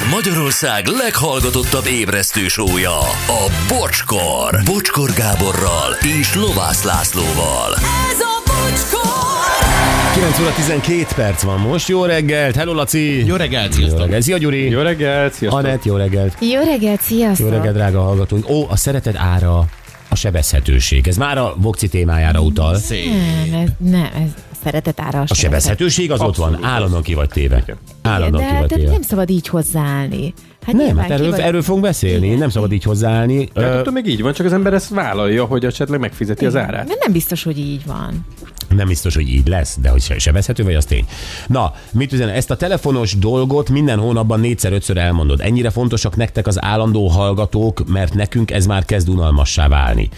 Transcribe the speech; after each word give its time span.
Ez 0.00 0.06
Magyarország 0.10 0.86
leghallgatottabb 0.86 1.86
ébresztő 1.86 2.48
sója, 2.48 2.98
a 3.26 3.50
Bocskor. 3.68 4.62
Bocskor 4.64 5.10
Gáborral 5.12 5.92
és 6.20 6.34
Lovász 6.34 6.82
Lászlóval. 6.82 7.74
Ez 8.10 8.20
a 8.20 8.42
bocskor! 8.46 10.14
9 10.14 10.38
óra 10.38 10.52
12 10.54 11.06
perc 11.14 11.42
van 11.42 11.60
most. 11.60 11.88
Jó 11.88 12.04
reggelt, 12.04 12.56
hello 12.56 12.72
Laci! 12.72 13.26
Jó 13.26 13.36
reggelt, 13.36 13.74
Jó 13.74 13.78
sziasztok! 13.78 14.00
reggelt, 14.00 14.22
szia 14.22 14.36
Gyuri! 14.36 14.70
Jó 14.70 14.80
reggelt, 14.80 15.32
sziasztok! 15.32 15.64
Anett, 15.64 15.84
jó 15.84 15.96
reggelt! 15.96 16.36
Jó 16.40 16.62
reggelt, 16.62 17.00
sziasztok! 17.00 17.46
Jó 17.46 17.52
reggelt, 17.52 17.74
drága 17.74 18.02
hallgatóink! 18.02 18.48
Ó, 18.48 18.66
a 18.68 18.76
szeretet 18.76 19.16
ára 19.16 19.64
a 20.08 20.16
sebezhetőség. 20.16 21.08
Ez 21.08 21.16
már 21.16 21.38
a 21.38 21.54
Vokci 21.56 21.88
témájára 21.88 22.40
utal. 22.40 22.76
Szép. 22.76 23.04
Nem, 23.04 23.60
ez, 23.60 23.68
nem, 23.78 24.10
ez 24.14 24.30
szeretet 24.62 25.00
ára 25.00 25.24
A 25.28 25.34
sebezhetőség 25.34 26.10
az 26.12 26.20
ott 26.20 26.36
van, 26.36 26.48
Abszolút. 26.48 26.70
állandóan 26.70 27.02
ki 27.02 27.14
vagy 27.14 27.28
téve. 27.28 27.64
Állandóan 28.02 28.42
De, 28.44 28.50
ki 28.50 28.56
vagy 28.58 28.68
de 28.68 28.74
téve. 28.74 28.90
nem 28.90 29.02
szabad 29.02 29.30
így 29.30 29.48
hozzáállni. 29.48 30.34
Hát 30.66 30.74
Nem, 30.74 30.96
hát 30.98 31.10
erről, 31.10 31.30
vagy- 31.30 31.40
erről 31.40 31.62
fogunk 31.62 31.84
beszélni, 31.84 32.26
Igen. 32.26 32.38
nem 32.38 32.48
szabad 32.50 32.72
így 32.72 32.82
hozzáállni. 32.82 33.38
Hát 33.54 33.64
Ö, 33.64 33.78
attól 33.78 33.92
még 33.92 34.06
így 34.06 34.22
van, 34.22 34.32
csak 34.32 34.46
az 34.46 34.52
ember 34.52 34.72
ezt 34.72 34.88
vállalja, 34.88 35.44
hogy 35.44 35.64
esetleg 35.64 36.00
megfizeti 36.00 36.46
az 36.46 36.56
árát. 36.56 36.86
De 36.86 36.94
nem 37.00 37.12
biztos, 37.12 37.42
hogy 37.42 37.58
így 37.58 37.86
van. 37.86 38.26
Nem 38.68 38.86
biztos, 38.88 39.14
hogy 39.14 39.28
így 39.28 39.48
lesz, 39.48 39.76
de 39.80 39.88
hogy 39.88 40.00
se- 40.02 40.18
sebezhető 40.18 40.64
vagy, 40.64 40.74
az 40.74 40.84
tény. 40.84 41.04
Na, 41.46 41.72
mit 41.92 42.12
üzen, 42.12 42.28
ezt 42.28 42.50
a 42.50 42.56
telefonos 42.56 43.18
dolgot 43.18 43.70
minden 43.70 43.98
hónapban 43.98 44.40
négyszer-ötször 44.40 44.96
elmondod. 44.96 45.40
Ennyire 45.40 45.70
fontosak 45.70 46.16
nektek 46.16 46.46
az 46.46 46.62
állandó 46.64 47.06
hallgatók, 47.08 47.88
mert 47.88 48.14
nekünk 48.14 48.50
ez 48.50 48.66
már 48.66 48.84
kezd 48.84 49.08
unalmassá 49.08 49.68
válni. 49.68 50.08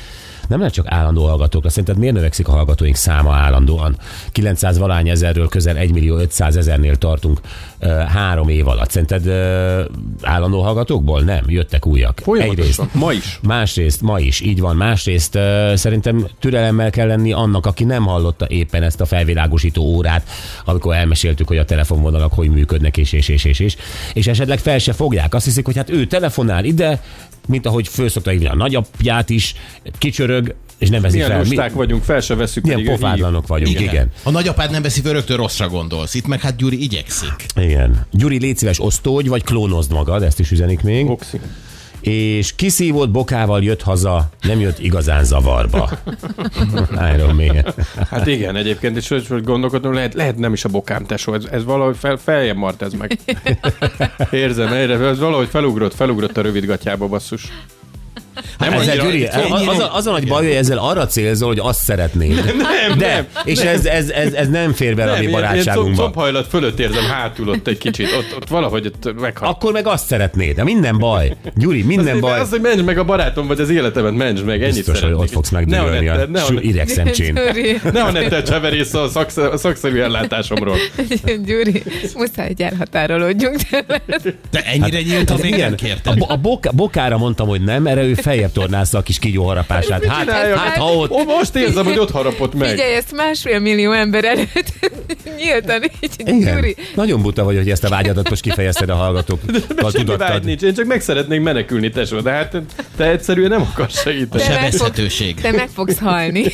Nem 0.48 0.59
lehet 0.59 0.74
csak 0.74 0.87
állandó 0.88 1.27
hallgatókra. 1.27 1.69
Szerinted 1.69 1.98
miért 1.98 2.14
növekszik 2.14 2.48
a 2.48 2.52
hallgatóink 2.52 2.96
száma 2.96 3.34
állandóan? 3.34 3.96
900 4.32 4.78
valány 4.78 5.09
ezerről 5.09 5.48
közel 5.48 5.77
1 5.77 5.92
millió 5.92 6.16
500 6.16 6.56
ezernél 6.56 6.96
tartunk 6.96 7.41
uh, 7.80 8.02
három 8.02 8.48
év 8.48 8.68
alatt. 8.68 8.91
Szerinted 8.91 9.27
uh, 9.27 10.30
állandó 10.30 10.62
hallgatókból? 10.62 11.20
Nem, 11.20 11.45
jöttek 11.46 11.87
újak. 11.87 12.21
Folyamatosan. 12.23 12.90
Ma 12.93 13.12
is. 13.12 13.38
Másrészt, 13.43 14.01
ma 14.01 14.18
is, 14.21 14.40
így 14.40 14.60
van. 14.60 14.76
Másrészt 14.76 15.34
uh, 15.34 15.74
szerintem 15.74 16.26
türelemmel 16.38 16.90
kell 16.90 17.06
lenni 17.06 17.32
annak, 17.32 17.66
aki 17.66 17.84
nem 17.84 18.04
hallotta 18.04 18.46
éppen 18.49 18.82
ezt 18.82 19.01
a 19.01 19.06
felvilágosító 19.06 19.82
órát, 19.82 20.29
amikor 20.65 20.95
elmeséltük, 20.95 21.49
hogy 21.49 21.59
a 21.59 21.65
telefonvonalak 21.65 22.32
hogy 22.32 22.51
működnek, 22.51 22.96
és, 22.96 23.12
és, 23.12 23.29
és, 23.29 23.45
és, 23.45 23.60
és, 23.60 23.77
és 24.15 24.27
esetleg 24.27 24.59
fel 24.59 24.79
se 24.79 24.93
fogják. 24.93 25.34
Azt 25.34 25.45
hiszik, 25.45 25.65
hogy 25.65 25.77
hát 25.77 25.90
ő 25.90 26.06
telefonál 26.06 26.65
ide, 26.65 27.01
mint 27.49 27.66
ahogy 27.66 27.88
föl 27.88 28.09
szokta 28.09 28.30
hívni 28.30 28.46
a 28.46 28.54
nagyapját 28.54 29.30
is, 29.30 29.54
kicsörög, 29.99 30.32
és 30.79 30.88
nem 30.88 31.01
veszik 31.02 31.16
Milyen 31.16 31.30
fel. 31.30 31.38
lusták 31.38 31.73
vagyunk, 31.73 32.02
fel 32.02 32.21
se 32.21 32.35
veszük. 32.35 32.65
Milyen 32.65 32.85
pofátlanok 32.85 33.47
vagyunk, 33.47 33.71
igen. 33.71 33.83
igen. 33.83 34.11
A 34.23 34.30
nagyapád 34.30 34.71
nem 34.71 34.83
veszi 34.83 35.01
fel, 35.01 35.13
rögtön 35.13 35.37
rosszra 35.37 35.69
gondolsz. 35.69 36.15
Itt 36.15 36.27
meg 36.27 36.41
hát 36.41 36.57
Gyuri 36.57 36.83
igyekszik. 36.83 37.47
Igen. 37.57 38.07
Gyuri, 38.11 38.39
légy 38.39 38.57
szíves, 38.57 38.80
osztódj, 38.80 39.29
vagy 39.29 39.45
klónozd 39.45 39.93
magad, 39.93 40.23
ezt 40.23 40.41
is 40.41 40.51
üzenik 40.51 40.83
még. 40.83 41.07
Boxi. 41.07 41.41
És 42.01 42.55
kiszívott 42.55 43.11
bokával 43.11 43.63
jött 43.63 43.83
haza, 43.83 44.29
nem 44.41 44.61
jött 44.61 44.79
igazán 44.79 45.24
zavarba. 45.24 45.91
Iron 47.15 47.35
Man. 47.35 47.65
Hát 48.11 48.27
igen, 48.27 48.57
egyébként, 48.57 48.96
és 48.96 49.09
hogy 49.09 49.27
hogy 49.27 49.45
gondolkodom, 49.45 49.93
lehet, 49.93 50.15
lehet 50.15 50.39
nem 50.39 50.52
is 50.52 50.65
a 50.65 50.69
bokám 50.69 51.07
tesó, 51.07 51.35
ez, 51.35 51.45
ez 51.51 51.65
valahogy 51.65 51.96
fel, 51.96 52.17
feljebb 52.17 52.57
mart 52.57 52.83
ez 52.83 52.93
meg. 52.93 53.19
Érzem, 54.30 54.73
erre, 54.73 55.07
ez 55.07 55.19
valahogy 55.19 55.49
felugrott, 55.49 55.95
felugrott 55.95 56.37
a 56.37 56.43
rövidgatjába, 56.43 57.07
basszus. 57.07 57.49
Nem 58.59 58.73
Ezzel, 58.73 58.99
annyira- 58.99 59.05
Gyuri, 59.05 59.27
az, 59.69 59.79
a, 59.79 59.95
az 59.97 60.07
a 60.07 60.11
nagy 60.11 60.29
baj, 60.29 60.47
hogy 60.47 60.55
ezzel 60.55 60.79
arra 60.79 61.07
célzol, 61.07 61.49
hogy 61.49 61.59
azt 61.59 61.80
szeretnéd. 61.80 62.45
Nem, 62.45 62.99
De, 62.99 63.07
nem, 63.07 63.27
és 63.45 63.59
nem. 63.59 63.66
Ez, 63.66 63.85
ez, 63.87 64.09
ez, 64.11 64.33
ez 64.33 64.49
nem 64.49 64.72
fér 64.72 64.94
bele 64.94 65.12
a 65.12 65.19
mi 65.19 65.25
Nem, 65.25 65.28
ilyen, 65.28 65.41
ilyen 65.43 65.53
comb, 65.53 65.62
barátságunkba. 65.65 66.03
combhajlat 66.03 66.47
fölött 66.47 66.78
érzem 66.81 67.05
hátul 67.05 67.49
ott 67.49 67.66
egy 67.66 67.78
kicsit, 67.78 68.06
ott, 68.19 68.37
ott 68.37 68.49
valahogy 68.49 68.87
ott 68.87 69.21
meghal. 69.21 69.49
Akkor 69.49 69.72
meg 69.72 69.87
azt 69.87 70.06
szeretnéd. 70.06 70.55
De 70.56 70.65
minden 70.65 70.99
baj. 70.99 71.37
Gyuri, 71.56 71.83
minden 71.83 72.21
baj. 72.21 72.39
Az, 72.39 72.50
hogy 72.50 72.61
menj 72.61 72.83
meg 72.83 72.99
a 72.99 73.05
barátom, 73.05 73.47
vagy 73.47 73.61
az 73.61 73.71
életemet, 73.71 74.15
menj 74.15 74.41
meg, 74.41 74.62
ennyit 74.62 74.75
Biztos, 74.75 75.00
hogy 75.00 75.12
ott 75.12 75.31
fogsz 75.31 75.50
Ne 75.50 75.59
a 75.59 75.61
megdőlni 75.61 76.09
a 76.09 76.12
a. 76.12 76.51
Gyuri, 77.47 77.81
Ne 77.93 78.03
a 78.03 78.11
nettel 78.11 78.43
cseverész 78.43 78.95
a, 78.95 79.09
szaksz, 79.09 79.37
a 79.37 79.56
szakszerű 79.56 79.99
ellátásomról. 80.01 80.77
Gyuri, 81.47 81.83
muszáj, 82.15 82.47
hogy 82.47 82.62
elhatárolódjunk. 82.62 83.56
De 84.51 84.62
ennyire 84.65 84.97
hát, 84.97 85.06
nyíltan 85.06 85.39
még 85.43 85.55
nem 85.55 85.75
a, 86.19 86.33
a 86.33 86.73
bokára 86.73 87.19
mondtam, 87.19 87.49
hogy 87.49 87.61
nem, 87.61 87.87
erre 87.87 88.03
ő 88.03 88.15
feljebb 88.22 88.53
tornázta 88.53 88.99
a 88.99 89.03
kis 89.03 89.19
kígyóharapását. 89.19 90.00
Mit 90.00 90.09
Hát, 90.09 90.25
csináljak? 90.25 90.59
hát, 90.59 90.77
ha 90.77 90.93
ott 90.93 91.10
Ó, 91.10 91.25
most 91.25 91.55
érzem, 91.56 91.84
hogy 91.84 91.99
ott 91.99 92.10
harapott 92.10 92.55
meg. 92.55 92.69
Figyelj, 92.69 92.94
ezt 92.94 93.12
másfél 93.16 93.59
millió 93.59 93.93
ember 93.93 94.25
előtt 94.25 94.72
nyíltan 95.38 95.83
így, 96.00 96.10
Igen. 96.16 96.55
Gyuri. 96.55 96.77
Nagyon 96.94 97.22
buta 97.22 97.44
vagy, 97.44 97.56
hogy 97.56 97.71
ezt 97.71 97.84
a 97.84 97.88
vágyadat 97.88 98.28
most 98.31 98.43
kifejezted 98.43 98.88
a 98.88 98.94
hallgatókkal. 98.94 99.91
Semmi 99.91 100.16
vágy 100.16 100.44
nincs, 100.44 100.62
én 100.62 100.75
csak 100.75 100.87
meg 100.87 101.00
szeretnék 101.00 101.41
menekülni, 101.41 101.91
tesó, 101.91 102.21
de 102.21 102.31
hát 102.31 102.56
te 102.97 103.05
egyszerűen 103.11 103.50
nem 103.50 103.61
akarsz 103.62 104.00
segíteni. 104.03 104.43
De 104.43 104.49
meg 104.49 104.61
fogsz- 104.61 104.77
Sebezhetőség. 104.78 105.41
Te 105.41 105.50
meg 105.53 105.69
fogsz 105.75 105.99
halni. 105.99 106.44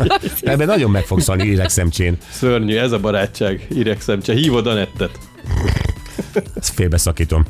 Ebben 0.42 0.66
nagyon 0.66 0.90
meg 0.90 1.04
fogsz 1.04 1.26
halni 1.26 1.46
idegszemcsén. 1.46 2.16
Szörnyű, 2.30 2.76
ez 2.76 2.92
a 2.92 2.98
barátság, 2.98 3.66
iregszemcse, 3.70 4.32
hívod 4.32 4.66
a 4.66 4.74
nettet. 4.74 5.10
Ezt 6.60 6.74
félbeszakítom. 6.74 7.44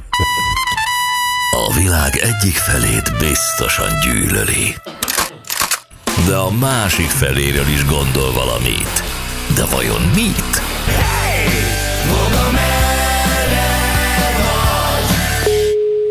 Világ 1.76 2.16
egyik 2.16 2.54
felét 2.54 3.18
biztosan 3.18 4.00
gyűlöli. 4.00 4.74
De 6.26 6.36
a 6.36 6.50
másik 6.50 7.08
feléről 7.08 7.66
is 7.66 7.84
gondol 7.84 8.32
valamit. 8.32 9.02
De 9.54 9.64
vajon 9.64 10.00
mit? 10.14 10.62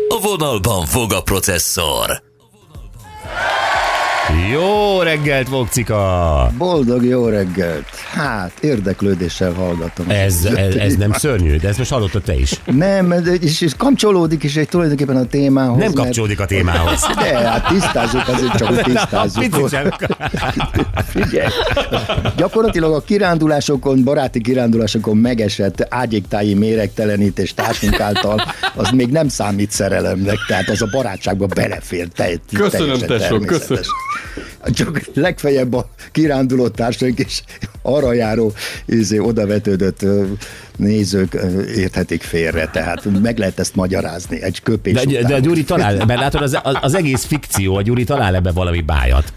A 0.08 0.20
vonalban 0.20 0.86
fog 0.86 1.12
a 1.12 1.22
processzor. 1.22 2.33
Jó 4.52 5.00
reggelt, 5.00 5.48
Vokcika! 5.48 6.50
Boldog 6.58 7.04
jó 7.04 7.26
reggelt! 7.26 7.84
Hát, 8.12 8.52
érdeklődéssel 8.60 9.52
hallgatom. 9.52 10.06
Ez, 10.10 10.44
ez, 10.56 10.74
ez 10.74 10.94
nem 10.96 11.12
szörnyű, 11.12 11.56
de 11.56 11.68
ezt 11.68 11.78
most 11.78 11.90
hallottad 11.90 12.22
te 12.22 12.34
is. 12.34 12.60
Nem, 12.64 13.14
és, 13.40 13.60
és 13.60 13.72
kapcsolódik 13.76 14.42
is 14.42 14.56
egy 14.56 14.68
tulajdonképpen 14.68 15.16
a 15.16 15.24
témához. 15.26 15.76
Nem 15.76 15.86
mert- 15.86 15.94
kapcsolódik 15.94 16.40
a 16.40 16.44
témához. 16.44 17.06
De, 17.20 17.48
hát 17.48 17.66
tisztázzuk, 17.66 18.28
azért 18.28 18.56
csak 18.56 18.82
tisztázzuk. 18.82 19.68
Sem. 19.68 19.90
Figyelj, 21.14 21.48
gyakorlatilag 22.36 22.92
a 22.92 23.00
kirándulásokon, 23.00 24.04
baráti 24.04 24.40
kirándulásokon 24.40 25.16
megesett 25.16 25.86
ágyéktáji 25.88 26.54
méregtelenítés 26.54 27.54
társunk 27.54 28.00
által, 28.00 28.42
az 28.74 28.90
még 28.90 29.10
nem 29.10 29.28
számít 29.28 29.70
szerelemnek, 29.70 30.36
tehát 30.46 30.68
az 30.68 30.82
a 30.82 30.88
barátságba 30.90 31.46
belefér. 31.46 32.08
Te, 32.08 32.30
Köszönöm, 32.52 32.98
tesó, 32.98 33.38
köszönöm. 33.38 33.82
Csak 34.72 35.00
legfeljebb 35.14 35.72
a 35.72 35.88
kiránduló 36.12 36.68
társaink 36.68 37.18
és 37.18 37.42
arra 37.82 38.12
járó 38.12 38.52
izé, 38.86 39.18
odavetődött 39.18 40.04
nézők 40.76 41.36
érthetik 41.76 42.22
félre, 42.22 42.66
tehát 42.72 43.20
meg 43.22 43.38
lehet 43.38 43.58
ezt 43.58 43.74
magyarázni 43.74 44.42
egy 44.42 44.62
köpés 44.62 44.92
De, 44.92 45.00
után. 45.00 45.26
de 45.26 45.34
a 45.34 45.38
Gyuri 45.38 45.64
talál, 45.64 46.04
mert 46.06 46.20
látod, 46.20 46.42
az, 46.42 46.58
az, 46.62 46.76
az 46.80 46.94
egész 46.94 47.24
fikció, 47.24 47.76
a 47.76 47.82
Gyuri 47.82 48.04
talál 48.04 48.34
ebbe 48.34 48.52
valami 48.52 48.80
bájat. 48.80 49.32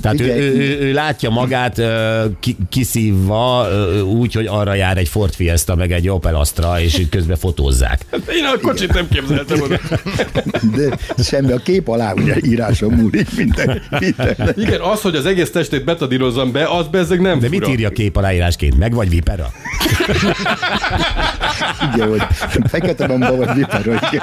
Tehát 0.00 0.20
ő, 0.20 0.24
ő, 0.24 0.54
ő, 0.56 0.80
ő 0.80 0.92
látja 0.92 1.30
magát 1.30 1.78
ö, 1.78 2.24
ki, 2.40 2.56
kiszívva 2.68 3.68
ö, 3.70 4.00
úgy, 4.00 4.32
hogy 4.34 4.46
arra 4.46 4.74
jár 4.74 4.98
egy 4.98 5.08
Ford 5.08 5.34
Fiesta, 5.34 5.74
meg 5.74 5.92
egy 5.92 6.08
Opel 6.08 6.34
Astra, 6.34 6.80
és 6.80 6.98
így 6.98 7.08
közben 7.08 7.36
fotózzák. 7.36 8.04
Én 8.12 8.44
a 8.54 8.58
kocsit 8.62 8.92
nem 8.92 9.08
képzeltem 9.08 9.60
oda. 9.60 9.78
De 10.76 10.98
semmi, 11.22 11.52
a 11.52 11.56
kép 11.56 11.88
alá 11.88 12.12
ugye 12.12 12.36
íráson 12.42 12.92
múlik 12.92 13.36
minden. 13.36 13.82
Minden. 14.02 14.54
Igen, 14.56 14.80
az, 14.80 15.00
hogy 15.00 15.14
az 15.16 15.26
egész 15.26 15.50
testét 15.50 15.84
betadírozzam 15.84 16.52
be, 16.52 16.64
az 16.68 16.86
bezzeg 16.88 17.20
nem 17.20 17.38
De 17.38 17.46
fura. 17.46 17.58
mit 17.58 17.68
írja 17.68 17.90
kép 17.90 18.16
aláírásként? 18.16 18.78
Meg 18.78 18.94
vagy 18.94 19.08
vipera? 19.08 19.50
Ugye, 21.92 22.04
hogy 22.04 22.22
fekete 22.64 23.06
bomba 23.06 23.36
vagy 23.36 23.54
viper, 23.54 23.84
hogy 23.84 24.20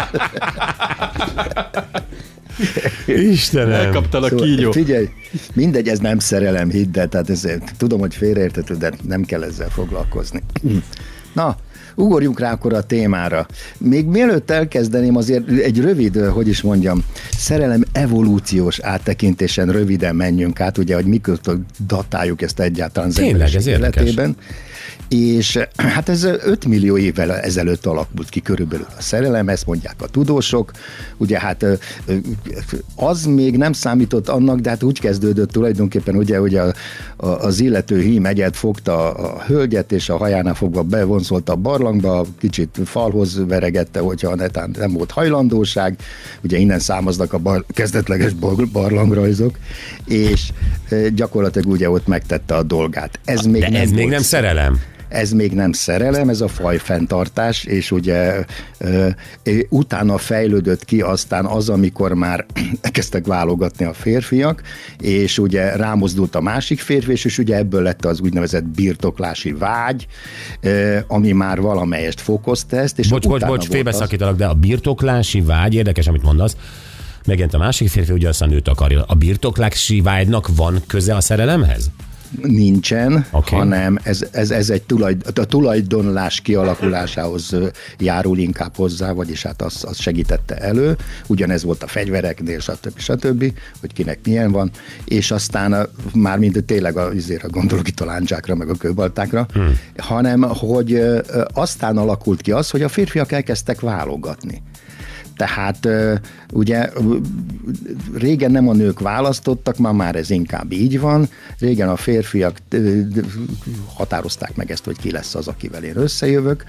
Istenem! 3.06 3.72
Elkaptal 3.72 4.24
a 4.24 4.28
Szóval, 4.28 4.46
kígyó. 4.46 4.72
Figyelj, 4.72 5.10
mindegy, 5.54 5.88
ez 5.88 6.00
nem 6.00 6.20
szerelem, 6.20 6.70
hidd 6.70 7.00
el, 7.00 7.08
tehát 7.08 7.30
ez, 7.30 7.48
tudom, 7.78 8.00
hogy 8.00 8.16
félreértető, 8.16 8.76
de 8.78 8.92
nem 9.08 9.24
kell 9.24 9.44
ezzel 9.44 9.70
foglalkozni. 9.70 10.42
Na, 11.34 11.56
ugorjunk 12.00 12.40
rá 12.40 12.51
akkor 12.51 12.74
a 12.74 12.81
témára. 12.81 13.48
Még 13.78 14.06
mielőtt 14.06 14.51
elkezdeném, 14.51 15.16
azért 15.16 15.50
egy 15.50 15.80
rövid, 15.80 16.16
hogy 16.16 16.48
is 16.48 16.62
mondjam, 16.62 17.04
szerelem 17.38 17.84
evolúciós 17.92 18.80
áttekintésen 18.80 19.72
röviden 19.72 20.16
menjünk 20.16 20.60
át, 20.60 20.78
ugye, 20.78 20.96
hogy 20.96 21.06
mikor 21.06 21.40
datáljuk 21.88 22.42
ezt 22.42 22.60
egyáltalán 22.60 23.10
az 23.10 23.16
Tényleg, 23.16 23.56
ez 23.56 23.68
érdekes. 23.68 24.13
És 25.08 25.60
hát 25.78 26.10
ez 26.10 26.24
5 26.24 26.66
millió 26.66 26.98
évvel 26.98 27.38
ezelőtt 27.38 27.86
alakult 27.86 28.30
ki 28.30 28.42
körülbelül 28.42 28.86
a 28.98 29.02
szerelem, 29.02 29.50
ezt 29.50 29.66
mondják 29.66 29.96
a 30.02 30.08
tudósok. 30.08 30.72
Ugye 31.18 31.40
hát 31.40 31.66
az 32.96 33.26
még 33.26 33.58
nem 33.58 33.74
számított 33.74 34.30
annak, 34.30 34.60
de 34.60 34.70
hát 34.70 34.84
úgy 34.84 35.00
kezdődött 35.00 35.52
tulajdonképpen, 35.52 36.16
ugye, 36.16 36.38
hogy 36.38 36.56
a, 36.56 36.74
a, 37.16 37.28
az 37.28 37.60
illető 37.60 38.02
hím 38.02 38.26
egyet 38.26 38.56
fogta 38.56 39.14
a 39.14 39.44
hölgyet, 39.44 39.92
és 39.92 40.10
a 40.10 40.18
hajánál 40.18 40.54
fogva 40.54 40.84
bevonzolta 40.84 41.52
a 41.52 41.56
barlangba, 41.56 42.26
kicsit 42.40 42.80
falhoz 42.86 43.46
veregette, 43.48 44.00
hogyha 44.00 44.36
netán 44.36 44.76
nem 44.78 44.94
volt 44.94 45.12
hajlandóság, 45.12 45.96
ugye 46.44 46.58
innen 46.58 46.80
számoznak 46.80 47.34
a 47.34 47.38
bar, 47.38 47.66
kezdetleges 47.68 48.34
barlangrajzok, 48.72 49.58
és 50.06 50.52
gyakorlatilag 51.14 51.72
ugye 51.72 51.90
ott 51.90 52.08
megtette 52.08 52.56
a 52.56 52.64
dolgát. 52.64 53.20
Ez 53.26 53.42
még 53.42 53.62
De 53.62 53.70
nem 53.70 53.82
ez 53.82 53.92
még 53.92 54.08
nem 54.08 54.22
szerelem. 54.22 54.79
Ez 55.10 55.32
még 55.32 55.54
nem 55.54 55.72
szerelem, 55.72 56.30
ez 56.30 56.42
a 56.42 56.48
fajfenntartás, 56.48 57.64
és 57.64 57.92
ugye 57.92 58.46
utána 59.70 60.18
fejlődött 60.18 60.86
ki 60.86 61.02
aztán 61.02 61.46
az, 61.46 61.70
amikor 61.70 62.14
már 62.14 62.46
kezdtek 62.92 63.26
válogatni 63.26 63.86
a 63.86 63.94
férfiak, 63.94 64.62
és 65.00 65.38
ugye 65.38 65.76
rámozdult 65.76 66.36
a 66.36 66.42
másik 66.42 66.80
férfi, 66.80 67.12
és 67.12 67.38
ugye 67.38 67.56
ebből 67.56 67.82
lett 67.82 68.06
az 68.06 68.20
úgynevezett 68.20 68.64
birtoklási 68.64 69.52
vágy, 69.52 70.08
ami 71.08 71.32
már 71.32 71.62
valamelyest 71.62 72.22
fokozta 72.22 72.78
ezt. 72.78 73.00
És 73.00 73.08
Bocs, 73.08 73.28
bocs, 73.28 73.46
bocs, 73.46 73.68
félbeszakítalak, 73.68 74.36
de 74.36 74.46
a 74.46 74.54
birtoklási 74.54 75.42
vágy, 75.42 75.74
érdekes, 75.74 76.08
amit 76.08 76.24
mondasz, 76.24 76.56
megint 77.26 77.54
a 77.54 77.58
másik 77.58 77.90
férfi 77.90 78.12
ugye 78.12 78.28
azt 78.28 78.42
a 78.42 78.46
nőt 78.46 78.68
akarja. 78.68 79.04
A 79.08 79.14
birtoklási 79.14 80.02
vágynak 80.02 80.48
van 80.56 80.82
köze 80.88 81.16
a 81.16 81.22
szerelemhez? 81.22 81.92
Nincsen, 82.42 83.26
okay. 83.31 83.60
hanem 83.60 84.00
ez, 84.04 84.28
ez, 84.31 84.52
ez 84.52 84.70
egy 84.70 84.84
tulajd, 84.84 85.26
a 85.36 85.46
tulajdonlás 85.46 86.42
kialakulásához 86.42 87.56
járul 87.98 88.38
inkább 88.38 88.76
hozzá, 88.76 89.12
vagyis 89.12 89.44
hát 89.44 89.62
az, 89.62 89.84
az 89.88 90.00
segítette 90.00 90.56
elő. 90.56 90.98
Ugyanez 91.28 91.64
volt 91.64 91.84
a 91.84 91.88
fegyvereknél, 91.88 92.60
stb. 92.60 92.98
stb., 93.00 93.54
hogy 93.80 93.94
kinek 93.94 94.20
milyen 94.24 94.52
van, 94.52 94.72
és 95.06 95.31
aztán 95.31 95.74
a, 95.74 95.86
már 96.14 96.38
mind 96.38 96.64
tényleg 96.66 96.98
a, 96.98 97.08
azért 97.08 97.52
gondolok 97.52 97.88
itt 97.88 98.00
a 98.00 98.06
lándzsákra, 98.06 98.56
meg 98.56 98.70
a 98.70 98.76
kőbaltákra, 98.76 99.48
hmm. 99.54 99.80
hanem 99.98 100.42
hogy 100.42 101.02
aztán 101.54 101.98
alakult 101.98 102.42
ki 102.42 102.52
az, 102.52 102.70
hogy 102.70 102.81
a 102.81 102.90
férfiak 102.90 103.31
elkezdtek 103.31 103.81
válogatni. 103.81 104.62
Tehát 105.40 105.88
ugye 106.54 106.90
régen 108.14 108.52
nem 108.52 108.70
a 108.70 108.74
nők 108.74 109.00
választottak, 109.00 109.78
ma 109.78 109.92
már 109.92 110.16
ez 110.16 110.30
inkább 110.30 110.72
így 110.72 111.00
van. 111.00 111.30
Régen 111.60 111.90
a 111.90 111.96
férfiak 111.96 112.58
határozták 113.94 114.56
meg 114.56 114.72
ezt, 114.72 114.86
hogy 114.86 114.98
ki 114.98 115.12
lesz 115.12 115.36
az, 115.36 115.48
akivel 115.48 115.84
én 115.84 115.98
összejövök, 115.98 116.64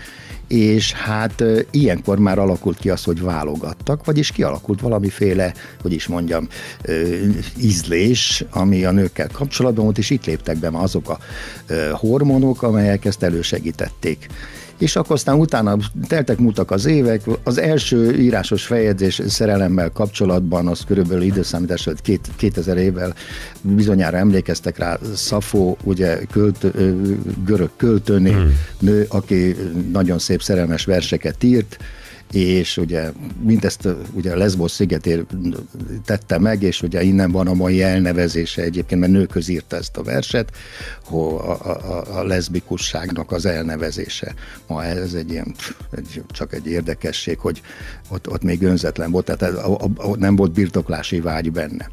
és 0.49 0.93
hát 0.93 1.45
ilyenkor 1.71 2.19
már 2.19 2.39
alakult 2.39 2.79
ki 2.79 2.91
az, 2.91 3.05
hogy 3.05 3.21
válogattak, 3.21 4.05
vagyis 4.05 4.31
kialakult 4.31 4.81
valamiféle, 4.81 5.55
hogy 5.83 5.93
is 5.93 6.07
mondjam, 6.07 6.49
ízlés, 7.61 8.45
ami 8.51 8.85
a 8.85 8.91
nőkkel 8.91 9.29
kapcsolatban 9.33 9.85
volt, 9.85 9.99
és 9.99 10.11
itt 10.11 10.25
léptek 10.25 10.57
be 10.57 10.71
már 10.71 10.83
azok 10.83 11.09
a 11.09 11.19
hormonok, 11.93 12.63
amelyek 12.63 13.05
ezt 13.05 13.23
elősegítették 13.23 14.29
és 14.81 14.97
akkor 14.97 15.13
aztán 15.17 15.39
utána 15.39 15.77
teltek 16.07 16.39
múltak 16.39 16.71
az 16.71 16.87
évek, 16.87 17.23
az 17.43 17.59
első 17.59 18.19
írásos 18.19 18.67
feljegyzés 18.67 19.21
szerelemmel 19.27 19.91
kapcsolatban, 19.91 20.67
az 20.67 20.85
körülbelül 20.87 21.23
időszámítás 21.23 21.87
előtt 21.87 22.03
két, 22.03 22.29
2000 22.37 22.77
évvel 22.77 23.15
bizonyára 23.61 24.17
emlékeztek 24.17 24.79
rá, 24.79 24.99
Szafó, 25.15 25.77
ugye 25.85 26.19
költ, 26.31 26.65
ö, 26.65 26.93
görög 27.45 27.71
költőné, 27.77 28.31
hmm. 28.31 28.53
nő, 28.79 29.07
aki 29.09 29.57
nagyon 29.93 30.19
szép 30.19 30.43
szerelmes 30.43 30.85
verseket 30.85 31.43
írt, 31.43 31.79
és 32.33 32.77
ugye 32.77 33.13
mindezt 33.43 33.89
ugye 34.13 34.37
Lesbos 34.37 34.71
szigetén 34.71 35.27
tette 36.05 36.39
meg, 36.39 36.63
és 36.63 36.83
ugye 36.83 37.03
innen 37.03 37.31
van 37.31 37.47
a 37.47 37.55
mai 37.55 37.83
elnevezése 37.83 38.63
egyébként, 38.63 39.01
mert 39.01 39.13
nőköz 39.13 39.49
írta 39.49 39.77
ezt 39.77 39.97
a 39.97 40.03
verset, 40.03 40.51
hogy 41.05 41.35
a, 41.35 41.71
a, 41.71 42.19
a 42.19 42.25
leszbikusságnak 42.25 43.33
az 43.33 43.47
elnevezése. 43.47 44.35
Ma 44.67 44.85
ez 44.85 45.15
egy 45.15 45.31
ilyen, 45.31 45.55
egy, 45.97 46.23
csak 46.31 46.55
egy 46.55 46.67
érdekesség, 46.67 47.39
hogy 47.39 47.63
ott, 48.09 48.31
ott 48.31 48.43
még 48.43 48.63
önzetlen 48.63 49.11
volt, 49.11 49.25
tehát 49.25 49.43
a, 49.43 49.75
a, 49.75 49.89
a, 49.97 50.17
nem 50.17 50.37
volt 50.37 50.53
birtoklási 50.53 51.21
vágy 51.21 51.53
benne. 51.53 51.91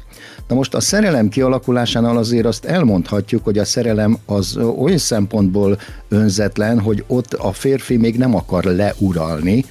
Na 0.48 0.54
most 0.54 0.74
a 0.74 0.80
szerelem 0.80 1.28
kialakulásánál 1.28 2.16
azért 2.16 2.46
azt 2.46 2.64
elmondhatjuk, 2.64 3.44
hogy 3.44 3.58
a 3.58 3.64
szerelem 3.64 4.18
az 4.26 4.56
olyan 4.56 4.98
szempontból 4.98 5.80
önzetlen, 6.08 6.80
hogy 6.80 7.04
ott 7.06 7.32
a 7.34 7.52
férfi 7.52 7.96
még 7.96 8.16
nem 8.16 8.34
akar 8.34 8.64
leuralni, 8.64 9.64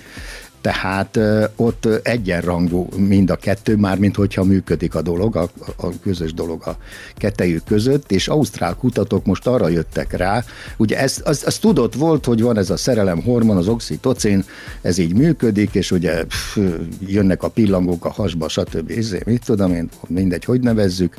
tehát 0.68 1.20
ott 1.56 1.86
egyenrangú 2.04 2.88
mind 2.98 3.30
a 3.30 3.36
kettő, 3.36 3.76
már 3.76 3.98
mint 3.98 4.16
hogyha 4.16 4.44
működik 4.44 4.96
a 4.96 5.02
dolog, 5.02 5.36
a, 5.36 5.50
a 5.76 6.00
közös 6.00 6.34
dolog 6.34 6.68
a 6.68 6.78
kettejük 7.16 7.64
között, 7.64 8.12
és 8.12 8.28
ausztrál 8.28 8.76
kutatók 8.76 9.26
most 9.26 9.48
arra 9.48 9.68
jöttek 9.68 10.14
rá, 10.14 10.44
ugye 10.78 11.00
ez, 11.00 11.22
az, 11.26 11.44
az 11.46 11.58
tudott 11.58 11.94
volt, 11.94 12.26
hogy 12.26 12.42
van 12.42 12.58
ez 12.58 12.70
a 12.70 12.78
szerelem 12.78 13.22
hormon, 13.22 13.58
az 13.58 13.68
oxitocin, 13.68 14.44
ez 14.82 14.98
így 14.98 15.14
működik, 15.14 15.74
és 15.74 15.92
ugye 15.92 16.24
pff, 16.24 16.58
jönnek 17.00 17.44
a 17.44 17.50
pillangók 17.50 18.06
a 18.06 18.10
hasba, 18.10 18.50
stb. 18.50 18.92
Ezért, 18.98 19.26
mit 19.26 19.46
tudom 19.46 19.74
én, 19.74 19.90
mindegy, 20.08 20.44
hogy 20.44 20.62
nevezzük, 20.62 21.16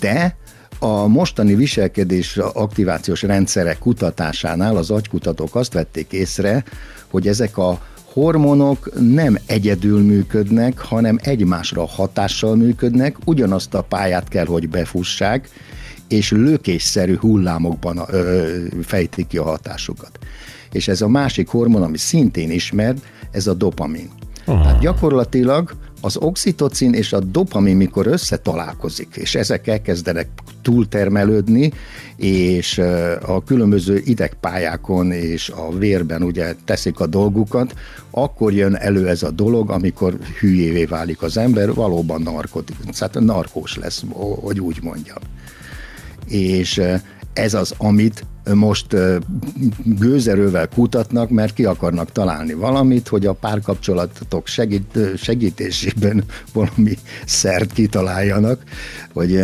de 0.00 0.36
a 0.78 1.06
mostani 1.06 1.54
viselkedés 1.54 2.36
aktivációs 2.36 3.22
rendszerek 3.22 3.78
kutatásánál 3.78 4.76
az 4.76 4.90
agykutatók 4.90 5.54
azt 5.54 5.72
vették 5.72 6.12
észre, 6.12 6.64
hogy 7.10 7.28
ezek 7.28 7.58
a 7.58 7.90
hormonok 8.12 8.90
nem 9.00 9.38
egyedül 9.46 10.02
működnek, 10.02 10.78
hanem 10.78 11.18
egymásra 11.22 11.86
hatással 11.86 12.56
működnek, 12.56 13.16
ugyanazt 13.24 13.74
a 13.74 13.82
pályát 13.82 14.28
kell, 14.28 14.46
hogy 14.46 14.68
befussák, 14.68 15.48
és 16.08 16.30
lökésszerű 16.30 17.16
hullámokban 17.16 18.02
ö, 18.10 18.58
fejtik 18.82 19.26
ki 19.26 19.36
a 19.36 19.42
hatásukat. 19.42 20.18
És 20.72 20.88
ez 20.88 21.00
a 21.00 21.08
másik 21.08 21.48
hormon, 21.48 21.82
ami 21.82 21.98
szintén 21.98 22.50
ismert, 22.50 22.98
ez 23.30 23.46
a 23.46 23.54
dopamin. 23.54 24.10
Oh. 24.46 24.62
Tehát 24.62 24.80
gyakorlatilag 24.80 25.74
az 26.00 26.16
oxitocin 26.16 26.92
és 26.92 27.12
a 27.12 27.20
dopamin, 27.20 27.76
mikor 27.76 28.06
összetalálkozik, 28.06 29.16
és 29.16 29.34
ezek 29.34 29.66
elkezdenek 29.66 30.28
túltermelődni, 30.62 31.72
és 32.16 32.78
a 33.26 33.44
különböző 33.44 34.02
idegpályákon 34.04 35.12
és 35.12 35.48
a 35.48 35.78
vérben 35.78 36.22
ugye 36.22 36.54
teszik 36.64 37.00
a 37.00 37.06
dolgukat, 37.06 37.74
akkor 38.10 38.52
jön 38.52 38.74
elő 38.74 39.08
ez 39.08 39.22
a 39.22 39.30
dolog, 39.30 39.70
amikor 39.70 40.16
hülyévé 40.40 40.84
válik 40.84 41.22
az 41.22 41.36
ember, 41.36 41.74
valóban 41.74 42.22
narkotik, 42.22 42.76
tehát 42.98 43.20
narkós 43.20 43.76
lesz, 43.76 44.04
hogy 44.40 44.60
úgy 44.60 44.78
mondjam. 44.82 45.18
És 46.28 46.82
ez 47.32 47.54
az, 47.54 47.74
amit 47.78 48.24
most 48.54 48.96
gőzerővel 49.84 50.68
kutatnak, 50.68 51.30
mert 51.30 51.54
ki 51.54 51.64
akarnak 51.64 52.12
találni 52.12 52.52
valamit, 52.52 53.08
hogy 53.08 53.26
a 53.26 53.32
párkapcsolatok 53.32 54.46
segít, 54.46 54.98
segítésében 55.16 56.24
valami 56.52 56.98
szert 57.26 57.72
kitaláljanak, 57.72 58.62
hogy 59.12 59.40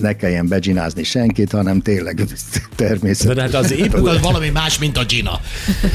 ne 0.00 0.16
kelljen 0.16 0.48
begyinázni 0.48 1.02
senkit, 1.02 1.52
hanem 1.52 1.80
tényleg 1.80 2.24
természetesen. 2.76 3.34
De 3.34 3.42
hát 3.42 3.54
az 3.54 3.72
épp 3.82 3.92
Az 3.92 4.20
valami 4.20 4.48
más, 4.48 4.78
mint 4.78 4.96
a 4.96 5.04
Gina. 5.04 5.40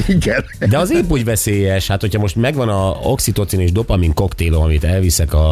Igen. 0.06 0.44
De 0.68 0.78
az 0.78 0.90
épp 0.90 1.10
úgy 1.10 1.24
veszélyes, 1.24 1.86
hát 1.86 2.00
hogyha 2.00 2.20
most 2.20 2.36
megvan 2.36 2.68
a 2.68 2.90
oxitocin 2.90 3.60
és 3.60 3.72
dopamin 3.72 4.14
koktélom, 4.14 4.62
amit 4.62 4.84
elviszek 4.84 5.34
a, 5.34 5.50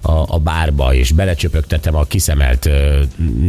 a, 0.00 0.24
a 0.26 0.38
bárba, 0.38 0.94
és 0.94 1.12
belecsöpögtetem 1.12 1.94
a 1.94 2.04
kiszemelt 2.04 2.68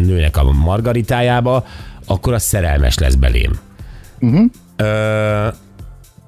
nőnek 0.06 0.38
a 0.38 0.51
margaritájába, 0.51 1.65
akkor 2.10 2.34
az 2.34 2.44
szerelmes 2.44 2.98
lesz 2.98 3.16
belém. 3.16 3.60
Uh-huh. 4.20 4.46
Ö, 4.75 5.48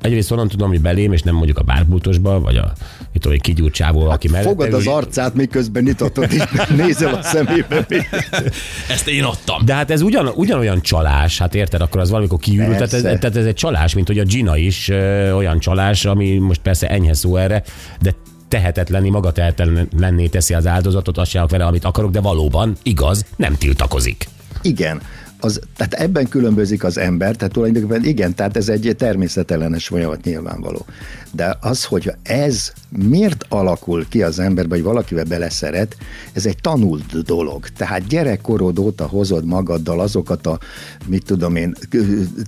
egyrészt 0.01 0.31
onnan 0.31 0.47
tudom, 0.47 0.69
hogy 0.69 0.81
belém, 0.81 1.13
és 1.13 1.21
nem 1.21 1.35
mondjuk 1.35 1.57
a 1.57 1.61
bárpultosba, 1.61 2.39
vagy 2.39 2.55
a 2.55 2.73
mit 3.13 3.21
tudom, 3.21 3.38
kigyúrt 3.38 3.73
csávó, 3.73 4.09
aki 4.09 4.27
mellett. 4.27 4.47
Fogad 4.47 4.73
az 4.73 4.88
arcát, 4.88 5.33
miközben 5.33 5.83
nyitatod, 5.83 6.31
és 6.31 6.43
nézel 6.85 7.13
a 7.13 7.21
szemébe. 7.21 7.85
Ezt 8.89 9.07
én 9.07 9.23
adtam. 9.23 9.65
De 9.65 9.73
hát 9.73 9.91
ez 9.91 10.01
ugyan, 10.01 10.27
ugyanolyan 10.27 10.81
csalás, 10.81 11.38
hát 11.38 11.55
érted, 11.55 11.81
akkor 11.81 12.01
az 12.01 12.09
valamikor 12.09 12.39
kiürül, 12.39 12.71
tehát 12.71 12.93
ez, 12.93 13.01
tehát 13.01 13.35
ez 13.35 13.45
egy 13.45 13.53
csalás, 13.53 13.93
mint 13.93 14.07
hogy 14.07 14.19
a 14.19 14.23
Gina 14.23 14.57
is 14.57 14.89
ö, 14.89 15.31
olyan 15.31 15.59
csalás, 15.59 16.05
ami 16.05 16.38
most 16.38 16.61
persze 16.61 16.89
enyhe 16.89 17.13
szó 17.13 17.35
erre, 17.35 17.63
de 18.01 18.15
tehetetlenni, 18.47 19.09
maga 19.09 19.31
tehetetlenné 19.31 20.27
teszi 20.27 20.53
az 20.53 20.67
áldozatot, 20.67 21.17
azt 21.17 21.29
csinálok 21.29 21.51
vele, 21.51 21.65
amit 21.65 21.85
akarok, 21.85 22.11
de 22.11 22.21
valóban 22.21 22.75
igaz, 22.83 23.25
nem 23.35 23.55
tiltakozik. 23.55 24.27
Igen. 24.61 25.01
Az, 25.41 25.60
tehát 25.77 25.93
ebben 25.93 26.27
különbözik 26.27 26.83
az 26.83 26.98
ember, 26.98 27.36
tehát 27.36 27.53
tulajdonképpen 27.53 28.05
igen, 28.05 28.36
tehát 28.36 28.57
ez 28.57 28.69
egy 28.69 28.95
természetellenes 28.98 29.88
folyamat 29.88 30.24
nyilvánvaló. 30.24 30.86
De 31.31 31.57
az, 31.62 31.86
hogy 31.86 32.12
ez 32.24 32.71
miért 32.89 33.45
alakul 33.50 34.07
ki 34.10 34.24
az 34.24 34.39
emberbe, 34.39 34.75
vagy 34.75 34.83
valakivel 34.83 35.24
beleszeret, 35.24 35.95
ez 36.33 36.45
egy 36.45 36.57
tanult 36.62 37.24
dolog. 37.24 37.67
Tehát 37.67 38.07
gyerekkorod 38.07 38.79
óta 38.79 39.05
hozod 39.05 39.45
magaddal 39.45 40.00
azokat 40.00 40.48
a, 40.48 40.60
mit 41.05 41.25
tudom 41.25 41.55
én, 41.55 41.75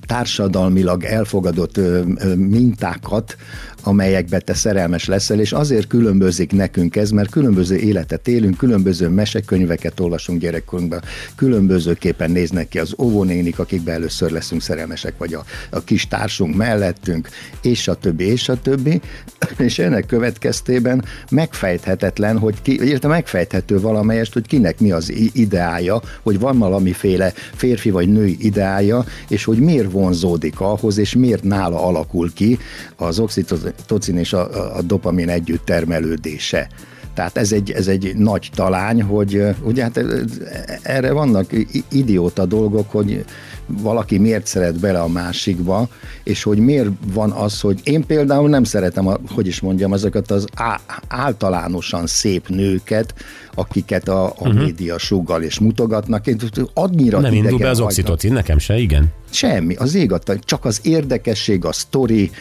társadalmilag 0.07 1.03
elfogadott 1.03 1.79
mintákat, 2.35 3.37
amelyekbe 3.83 4.39
te 4.39 4.53
szerelmes 4.53 5.05
leszel, 5.05 5.39
és 5.39 5.51
azért 5.51 5.87
különbözik 5.87 6.51
nekünk 6.51 6.95
ez, 6.95 7.09
mert 7.09 7.29
különböző 7.29 7.75
életet 7.75 8.27
élünk, 8.27 8.57
különböző 8.57 9.07
mesekönyveket 9.07 9.99
olvasunk 9.99 10.39
gyerekkorunkban, 10.39 11.01
különbözőképpen 11.35 12.31
néznek 12.31 12.67
ki 12.67 12.79
az 12.79 12.93
óvónénik, 12.97 13.59
akikbe 13.59 13.91
először 13.91 14.31
leszünk 14.31 14.61
szerelmesek, 14.61 15.17
vagy 15.17 15.33
a, 15.33 15.43
a 15.69 15.83
kis 15.83 16.07
társunk 16.07 16.55
mellettünk, 16.55 17.29
és 17.61 17.87
a 17.87 17.95
többi, 17.95 18.23
és 18.23 18.49
a 18.49 18.61
többi, 18.61 19.01
és 19.57 19.79
ennek 19.79 20.05
következtében 20.05 21.05
megfejthetetlen, 21.31 22.37
hogy 22.37 22.61
ki, 22.61 22.83
érte 22.83 23.07
megfejthető 23.07 23.79
valamelyest, 23.79 24.33
hogy 24.33 24.47
kinek 24.47 24.79
mi 24.79 24.91
az 24.91 25.13
ideája, 25.33 26.01
hogy 26.21 26.39
van 26.39 26.57
valamiféle 26.57 27.33
férfi 27.55 27.89
vagy 27.89 28.09
női 28.09 28.37
ideája, 28.39 29.05
és 29.27 29.43
hogy 29.43 29.57
miért 29.57 29.91
vonzódik 29.91 30.59
ahhoz, 30.59 30.97
és 30.97 31.15
miért 31.15 31.43
nála 31.43 31.85
alakul 31.85 32.33
ki 32.33 32.59
az 32.95 33.19
oxitocin 33.73 34.17
és 34.17 34.33
a, 34.33 34.75
a 34.77 34.81
dopamin 34.81 35.29
együtt 35.29 35.65
termelődése. 35.65 36.67
Tehát 37.13 37.37
ez 37.37 37.51
egy, 37.51 37.71
ez 37.71 37.87
egy 37.87 38.15
nagy 38.15 38.49
talány, 38.53 39.01
hogy 39.01 39.43
ugye 39.63 39.83
hát 39.83 40.05
erre 40.81 41.11
vannak 41.11 41.51
idióta 41.89 42.45
dolgok, 42.45 42.91
hogy 42.91 43.25
valaki 43.65 44.17
miért 44.17 44.45
szeret 44.45 44.79
bele 44.79 44.99
a 44.99 45.07
másikba, 45.07 45.87
és 46.23 46.43
hogy 46.43 46.57
miért 46.57 46.89
van 47.13 47.31
az, 47.31 47.61
hogy 47.61 47.79
én 47.83 48.05
például 48.05 48.49
nem 48.49 48.63
szeretem, 48.63 49.07
a, 49.07 49.17
hogy 49.29 49.47
is 49.47 49.61
mondjam, 49.61 49.93
ezeket 49.93 50.31
az 50.31 50.45
á, 50.55 50.79
általánosan 51.07 52.07
szép 52.07 52.47
nőket, 52.47 53.13
akiket 53.55 54.07
a, 54.07 54.25
a 54.25 54.33
uh-huh. 54.39 54.53
média 54.53 54.97
sugal 54.97 55.41
és 55.41 55.59
mutogatnak. 55.59 56.27
Én 56.27 56.37
annyira 56.73 57.19
Nem 57.19 57.33
indul 57.33 57.57
be 57.57 57.69
az 57.69 57.79
oxitocin, 57.79 58.33
nekem 58.33 58.57
se, 58.57 58.77
igen. 58.77 59.11
Semmi, 59.33 59.75
az 59.75 59.95
ég 59.95 60.13
csak 60.39 60.65
az 60.65 60.79
érdekesség, 60.83 61.65
a 61.65 61.71
sztori, 61.71 62.31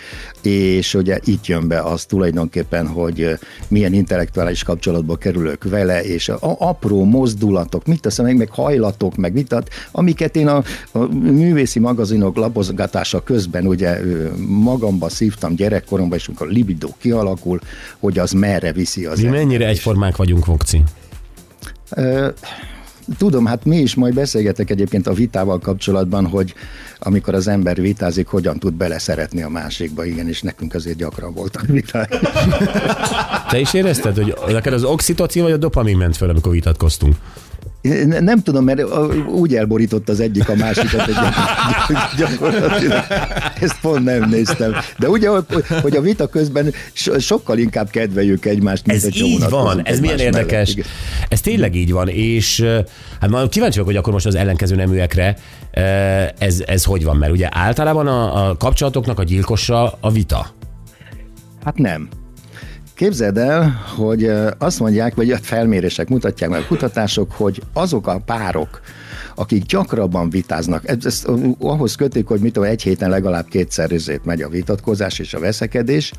és 0.43 0.95
ugye 0.95 1.19
itt 1.25 1.47
jön 1.47 1.69
be 1.69 1.81
az 1.81 2.05
tulajdonképpen, 2.05 2.87
hogy 2.87 3.39
milyen 3.69 3.93
intellektuális 3.93 4.63
kapcsolatba 4.63 5.17
kerülök 5.17 5.65
vele, 5.65 6.03
és 6.03 6.29
a, 6.29 6.35
a 6.41 6.57
apró 6.59 7.05
mozdulatok, 7.05 7.87
mit 7.87 8.01
teszem 8.01 8.25
meg, 8.25 8.37
meg 8.37 8.51
hajlatok, 8.51 9.17
meg 9.17 9.33
mit 9.33 9.53
ad, 9.53 9.69
amiket 9.93 10.37
én 10.37 10.49
a, 10.49 10.63
a 10.93 10.99
művészi 11.15 11.79
magazinok 11.79 12.37
lapozgatása 12.37 13.23
közben 13.23 13.67
ugye 13.67 14.01
magamba 14.47 15.09
szívtam 15.09 15.55
gyerekkoromban, 15.55 16.19
és 16.19 16.27
amikor 16.27 16.47
a 16.47 16.51
libido 16.51 16.89
kialakul, 16.99 17.61
hogy 17.99 18.19
az 18.19 18.31
merre 18.31 18.73
viszi 18.73 19.05
az 19.05 19.21
Mi 19.21 19.29
mennyire 19.29 19.67
egyformák 19.67 20.17
vagyunk, 20.17 20.47
Vokci? 20.47 20.83
Tudom, 23.19 23.47
hát 23.47 23.65
mi 23.65 23.77
is 23.77 23.95
majd 23.95 24.15
beszélgetek 24.15 24.71
egyébként 24.71 25.07
a 25.07 25.13
vitával 25.13 25.59
kapcsolatban, 25.59 26.27
hogy 26.27 26.55
amikor 26.99 27.35
az 27.35 27.49
ember 27.49 27.81
vitázik, 27.81 28.27
hogyan 28.27 28.59
tud 28.59 28.75
beleszeretni 28.75 29.43
a 29.43 29.49
másikba, 29.49 30.05
igen, 30.05 30.29
és 30.29 30.43
nekünk 30.43 30.75
azért 30.75 30.97
gyakran 30.97 31.35
voltak 31.35 31.67
viták. 31.67 32.19
Te 33.51 33.59
is 33.59 33.75
érezted, 33.75 34.17
hogy 34.17 34.35
neked 34.47 34.73
az 34.73 34.85
oxitocin 34.85 35.43
vagy 35.43 35.53
a 35.53 35.57
dopamin 35.57 35.97
ment 35.97 36.17
fel, 36.17 36.29
amikor 36.29 36.53
vitatkoztunk? 36.53 37.17
Nem 38.21 38.43
tudom, 38.43 38.65
mert 38.65 38.83
úgy 39.27 39.55
elborított 39.55 40.09
az 40.09 40.21
egyik 40.21 40.49
a 40.49 40.55
másikat, 40.55 41.01
hogy 41.01 41.97
gyakorlatilag 42.19 43.05
ezt 43.61 43.81
pont 43.81 44.05
nem 44.05 44.29
néztem. 44.29 44.75
De 44.99 45.09
ugye, 45.09 45.29
hogy 45.83 45.97
a 45.97 46.01
vita 46.01 46.27
közben 46.27 46.73
sokkal 47.19 47.59
inkább 47.59 47.91
kedveljük 47.91 48.45
egymást, 48.45 48.87
mint 48.87 49.05
Ez 49.05 49.17
így 49.17 49.49
van, 49.49 49.83
ez 49.85 50.01
milyen 50.01 50.19
érdekes. 50.19 50.75
Mellett. 50.75 50.91
Ez 51.29 51.41
tényleg 51.41 51.75
így 51.75 51.93
van, 51.93 52.09
és 52.09 52.65
hát 53.21 53.31
már 53.31 53.49
kíváncsi 53.49 53.75
vagyok, 53.75 53.87
hogy 53.87 53.97
akkor 53.97 54.13
most 54.13 54.27
az 54.27 54.35
ellenkező 54.35 54.75
neműekre 54.75 55.37
ez, 56.39 56.63
ez 56.67 56.85
hogy 56.85 57.05
van, 57.05 57.17
mert 57.17 57.33
ugye 57.33 57.49
általában 57.51 58.07
a, 58.07 58.49
a 58.49 58.57
kapcsolatoknak 58.57 59.19
a 59.19 59.23
gyilkosa 59.23 59.99
a 60.01 60.11
vita. 60.11 60.47
Hát 61.65 61.79
nem. 61.79 62.09
Képzeld 62.95 63.39
el, 63.39 63.83
hogy 63.97 64.31
azt 64.59 64.81
mondják, 64.81 65.15
vagy 65.15 65.31
a 65.31 65.37
felmérések 65.37 66.09
mutatják 66.09 66.51
meg 66.51 66.61
a 66.61 66.67
kutatások, 66.67 67.33
hogy 67.33 67.63
azok 67.73 68.07
a 68.07 68.23
párok, 68.27 68.81
akik 69.35 69.65
gyakrabban 69.65 70.31
vitáznak, 70.31 70.89
ezt, 70.89 71.07
ezt 71.07 71.29
ahhoz 71.59 71.95
kötik, 71.95 72.27
hogy 72.27 72.41
mit 72.41 72.53
tudom, 72.53 72.69
egy 72.69 72.83
héten 72.83 73.11
legalább 73.11 73.47
kétszer 73.49 73.91
megy 74.25 74.43
a 74.43 74.49
vitatkozás 74.49 75.19
és 75.19 75.35
a 75.35 75.41
veszekedés, 75.41 76.13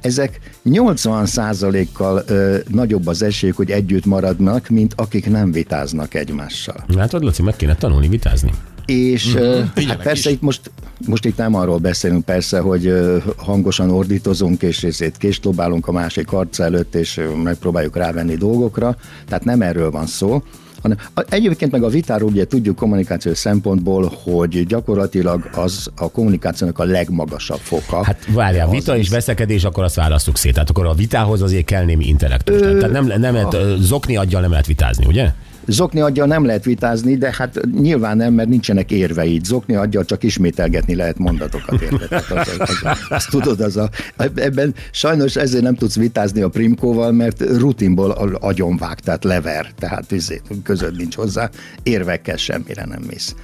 ezek 0.00 0.40
80%-kal 0.64 2.22
ö, 2.26 2.56
nagyobb 2.68 3.06
az 3.06 3.22
esélyük, 3.22 3.56
hogy 3.56 3.70
együtt 3.70 4.04
maradnak, 4.04 4.68
mint 4.68 4.92
akik 4.96 5.30
nem 5.30 5.52
vitáznak 5.52 6.14
egymással. 6.14 6.84
Látod, 6.86 7.22
Laci, 7.22 7.42
meg 7.42 7.56
kéne 7.56 7.74
tanulni 7.74 8.08
vitázni. 8.08 8.52
És 8.88 9.34
mm-hmm. 9.34 9.86
hát 9.86 10.02
persze 10.02 10.30
itt 10.30 10.40
most, 10.40 10.70
most 11.06 11.24
itt 11.24 11.36
nem 11.36 11.54
arról 11.54 11.78
beszélünk 11.78 12.24
persze, 12.24 12.58
hogy 12.58 12.92
hangosan 13.36 13.90
ordítozunk, 13.90 14.62
és 14.62 14.80
részét 14.80 15.16
késlobálunk 15.16 15.86
a 15.88 15.92
másik 15.92 16.32
arc 16.32 16.58
előtt, 16.58 16.94
és 16.94 17.20
megpróbáljuk 17.42 17.96
rávenni 17.96 18.36
dolgokra, 18.36 18.96
tehát 19.26 19.44
nem 19.44 19.62
erről 19.62 19.90
van 19.90 20.06
szó, 20.06 20.42
hanem 20.82 20.98
egyébként 21.28 21.72
meg 21.72 21.82
a 21.82 21.88
vitáról 21.88 22.30
ugye 22.30 22.46
tudjuk 22.46 22.76
kommunikációs 22.76 23.38
szempontból, 23.38 24.12
hogy 24.22 24.66
gyakorlatilag 24.66 25.50
az 25.54 25.90
a 25.96 26.10
kommunikációnak 26.10 26.78
a 26.78 26.84
legmagasabb 26.84 27.58
foka. 27.58 28.04
Hát 28.04 28.26
várjál, 28.28 28.68
vita 28.68 28.96
és 28.96 29.08
veszekedés, 29.08 29.64
akkor 29.64 29.84
azt 29.84 29.94
választjuk 29.94 30.36
szét. 30.36 30.52
Tehát 30.52 30.70
akkor 30.70 30.86
a 30.86 30.94
vitához 30.94 31.42
azért 31.42 31.64
kell 31.64 31.84
némi 31.84 32.06
intellektus. 32.06 32.60
Tehát 32.60 32.90
nem, 32.90 33.06
nem 33.06 33.34
lehet, 33.34 33.56
zokni 33.78 34.16
adja, 34.16 34.40
nem 34.40 34.50
lehet 34.50 34.66
vitázni, 34.66 35.06
ugye? 35.06 35.32
Zokni 35.70 36.00
adja 36.00 36.26
nem 36.26 36.44
lehet 36.44 36.64
vitázni, 36.64 37.16
de 37.16 37.34
hát 37.38 37.60
nyilván 37.80 38.16
nem, 38.16 38.34
mert 38.34 38.48
nincsenek 38.48 38.90
érveid. 38.90 39.44
Zokni 39.44 39.74
adja 39.74 40.04
csak 40.04 40.22
ismételgetni 40.22 40.94
lehet 40.94 41.18
mondatokat. 41.18 41.80
Érted? 41.80 42.12
Az, 42.12 42.48
az, 42.58 42.98
azt 43.08 43.30
tudod, 43.30 43.60
az 43.60 43.76
a, 43.76 43.90
ebben 44.34 44.74
sajnos 44.90 45.36
ezért 45.36 45.62
nem 45.62 45.74
tudsz 45.74 45.96
vitázni 45.96 46.40
a 46.40 46.48
Primkóval, 46.48 47.12
mert 47.12 47.40
rutinból 47.40 48.10
agyonvág, 48.40 49.00
tehát 49.00 49.24
lever, 49.24 49.70
tehát 49.78 50.12
izé, 50.12 50.40
között 50.62 50.96
nincs 50.96 51.14
hozzá, 51.14 51.50
érvekkel 51.82 52.36
semmire 52.36 52.84
nem 52.84 53.02
mész. 53.06 53.34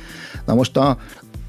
Na 0.46 0.54
most 0.54 0.76
a, 0.76 0.98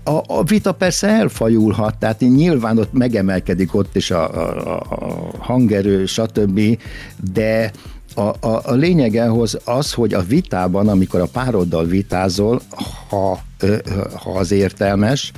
a, 0.04 0.24
a 0.28 0.44
vita 0.44 0.72
persze 0.72 1.08
elfajulhat, 1.08 1.98
tehát 1.98 2.20
nyilván 2.20 2.78
ott 2.78 2.94
megemelkedik 2.94 3.76
ott 3.76 3.96
is 3.96 4.12
a, 4.12 4.34
a, 4.34 4.80
a 4.90 5.32
hangerő, 5.38 6.06
stb., 6.06 6.80
de 7.34 7.72
a, 8.16 8.22
a, 8.22 8.62
a 8.64 8.74
lényegehoz 8.74 9.58
az, 9.64 9.94
hogy 9.94 10.14
a 10.14 10.22
vitában, 10.22 10.88
amikor 10.88 11.20
a 11.20 11.26
pároddal 11.26 11.86
vitázol, 11.86 12.62
ha, 13.10 13.40
ha 14.14 14.32
az 14.32 14.52
értelmes, 14.52 15.32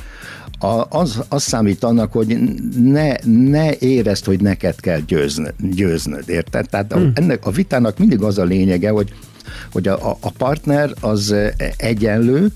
a, 0.60 0.86
az, 0.90 1.24
az 1.30 1.44
számít 1.44 1.84
annak, 1.84 2.12
hogy 2.12 2.38
ne, 2.82 3.14
ne 3.26 3.78
érezd, 3.78 4.26
hogy 4.26 4.42
neked 4.42 4.80
kell 4.80 5.00
győznöd, 5.00 5.54
győznöd 5.60 6.30
érted? 6.30 6.70
Tehát 6.70 6.94
hmm. 6.94 7.12
ennek 7.14 7.46
a 7.46 7.52
vitának 7.52 7.98
mindig 7.98 8.22
az 8.22 8.38
a 8.38 8.44
lényege, 8.44 8.90
hogy, 8.90 9.14
hogy 9.72 9.88
a, 9.88 10.18
a 10.20 10.32
partner 10.38 10.94
az 11.00 11.36
egyenlő, 11.78 12.52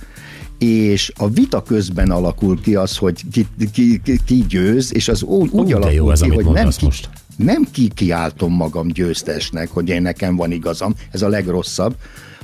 és 0.58 1.12
a 1.18 1.30
vita 1.30 1.63
közben 1.63 2.12
alakul 2.12 2.62
ki 2.62 2.75
az, 2.75 2.98
hogy 2.98 3.22
ki, 3.32 3.48
ki, 3.74 4.01
ki, 4.04 4.20
ki 4.25 4.46
győz, 4.50 4.94
és 4.94 5.08
az 5.08 5.24
úgy, 5.24 5.50
úgy 5.51 5.74
alakul 5.74 5.94
jó 5.94 6.12
ez, 6.12 6.22
ki, 6.22 6.30
hogy 6.30 6.46
nem 6.46 6.70
ki, 6.70 6.86
most 6.86 7.10
nem 7.44 7.68
kikiáltom 7.72 8.54
magam 8.54 8.88
győztesnek, 8.88 9.70
hogy 9.70 9.90
én 9.90 10.02
nekem 10.02 10.36
van 10.36 10.52
igazam, 10.52 10.94
ez 11.12 11.22
a 11.22 11.28
legrosszabb, 11.28 11.96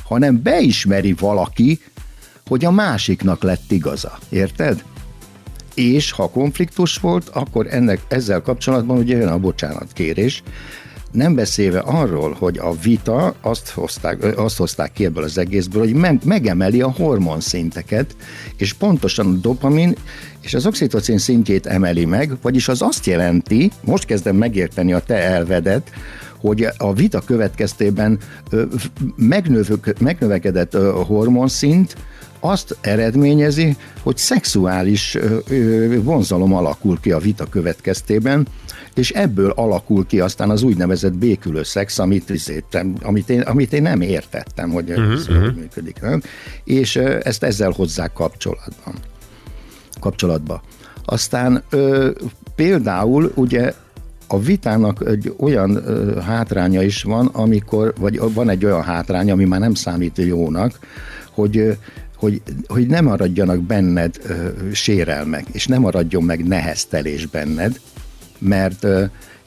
hanem 0.03 0.41
beismeri 0.41 1.13
valaki, 1.19 1.79
hogy 2.47 2.65
a 2.65 2.71
másiknak 2.71 3.43
lett 3.43 3.71
igaza. 3.71 4.17
Érted? 4.29 4.83
És 5.73 6.11
ha 6.11 6.29
konfliktus 6.29 6.97
volt, 6.97 7.29
akkor 7.29 7.67
ennek 7.69 8.01
ezzel 8.07 8.41
kapcsolatban 8.41 8.97
ugye 8.97 9.17
jön 9.17 9.27
a 9.27 9.37
bocsánatkérés, 9.37 10.43
nem 11.17 11.35
beszélve 11.35 11.79
arról, 11.79 12.35
hogy 12.39 12.57
a 12.57 12.73
vita 12.75 13.35
azt 13.41 13.69
hozták, 13.69 14.37
azt 14.37 14.57
hozták 14.57 14.91
ki 14.93 15.05
ebből 15.05 15.23
az 15.23 15.37
egészből, 15.37 15.81
hogy 15.81 15.93
meg, 15.93 16.21
megemeli 16.25 16.81
a 16.81 16.91
hormonszinteket, 16.91 18.15
és 18.57 18.73
pontosan 18.73 19.27
a 19.27 19.37
dopamin 19.37 19.95
és 20.41 20.53
az 20.53 20.65
oxitocin 20.65 21.17
szintjét 21.17 21.65
emeli 21.65 22.05
meg, 22.05 22.37
vagyis 22.41 22.67
az 22.67 22.81
azt 22.81 23.05
jelenti, 23.05 23.71
most 23.83 24.05
kezdem 24.05 24.35
megérteni 24.35 24.93
a 24.93 24.99
te 24.99 25.15
elvedet, 25.15 25.91
hogy 26.39 26.67
a 26.77 26.93
vita 26.93 27.21
következtében 27.21 28.19
megnövekedett 29.97 30.77
hormonszint 31.07 31.95
azt 32.39 32.77
eredményezi, 32.81 33.75
hogy 34.03 34.17
szexuális 34.17 35.17
vonzalom 36.03 36.53
alakul 36.53 36.99
ki 36.99 37.11
a 37.11 37.19
vita 37.19 37.45
következtében, 37.45 38.47
és 38.97 39.11
ebből 39.11 39.49
alakul 39.49 40.05
ki 40.05 40.19
aztán 40.19 40.49
az 40.49 40.63
úgynevezett 40.63 41.13
békülő 41.13 41.63
szex, 41.63 41.99
amit, 41.99 42.29
izétem, 42.29 42.95
amit, 43.01 43.29
én, 43.29 43.41
amit 43.41 43.73
én 43.73 43.81
nem 43.81 44.01
értettem, 44.01 44.69
hogy 44.69 44.91
ez 44.91 44.97
uh-huh. 44.97 45.55
működik. 45.55 46.01
Nem? 46.01 46.21
És 46.63 46.95
ezt 46.95 47.43
ezzel 47.43 47.71
hozzák 47.71 48.13
kapcsolatban. 48.13 48.93
kapcsolatba. 49.99 50.61
Aztán 51.05 51.63
ö, 51.69 52.09
például 52.55 53.31
ugye 53.35 53.73
a 54.27 54.39
vitának 54.39 55.03
egy 55.07 55.33
olyan 55.39 55.75
ö, 55.85 56.19
hátránya 56.19 56.81
is 56.81 57.03
van, 57.03 57.25
amikor, 57.25 57.93
vagy 57.99 58.33
van 58.33 58.49
egy 58.49 58.65
olyan 58.65 58.83
hátránya, 58.83 59.33
ami 59.33 59.45
már 59.45 59.59
nem 59.59 59.73
számít 59.73 60.17
jónak, 60.17 60.79
hogy 61.31 61.57
ö, 61.57 61.71
hogy, 62.15 62.41
hogy 62.67 62.87
nem 62.87 63.05
maradjanak 63.05 63.61
benned 63.61 64.15
ö, 64.23 64.47
sérelmek, 64.71 65.45
és 65.51 65.67
nem 65.67 65.81
maradjon 65.81 66.23
meg 66.23 66.47
neheztelés 66.47 67.25
benned, 67.25 67.79
mert 68.39 68.85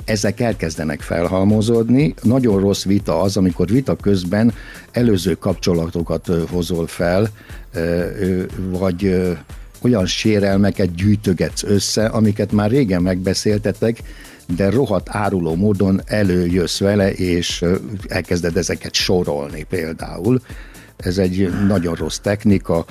ezek 0.04 0.40
elkezdenek 0.40 1.00
felhalmozódni. 1.00 2.14
Nagyon 2.22 2.60
rossz 2.60 2.84
vita 2.84 3.20
az, 3.20 3.36
amikor 3.36 3.68
vita 3.68 3.96
közben 3.96 4.54
előző 4.90 5.34
kapcsolatokat 5.34 6.26
hozol 6.50 6.86
fel, 6.86 7.28
vagy 8.70 9.22
olyan 9.82 10.06
sérelmeket 10.06 10.94
gyűjtögetsz 10.94 11.62
össze, 11.62 12.06
amiket 12.06 12.52
már 12.52 12.70
régen 12.70 13.02
megbeszéltetek, 13.02 14.02
de 14.56 14.70
rohadt 14.70 15.08
áruló 15.10 15.54
módon 15.54 16.00
előjössz 16.06 16.78
vele, 16.78 17.12
és 17.12 17.64
elkezded 18.08 18.56
ezeket 18.56 18.94
sorolni 18.94 19.66
például. 19.68 20.40
Ez 20.96 21.18
egy 21.18 21.52
nagyon 21.66 21.94
rossz 21.94 22.18
technika, 22.18 22.84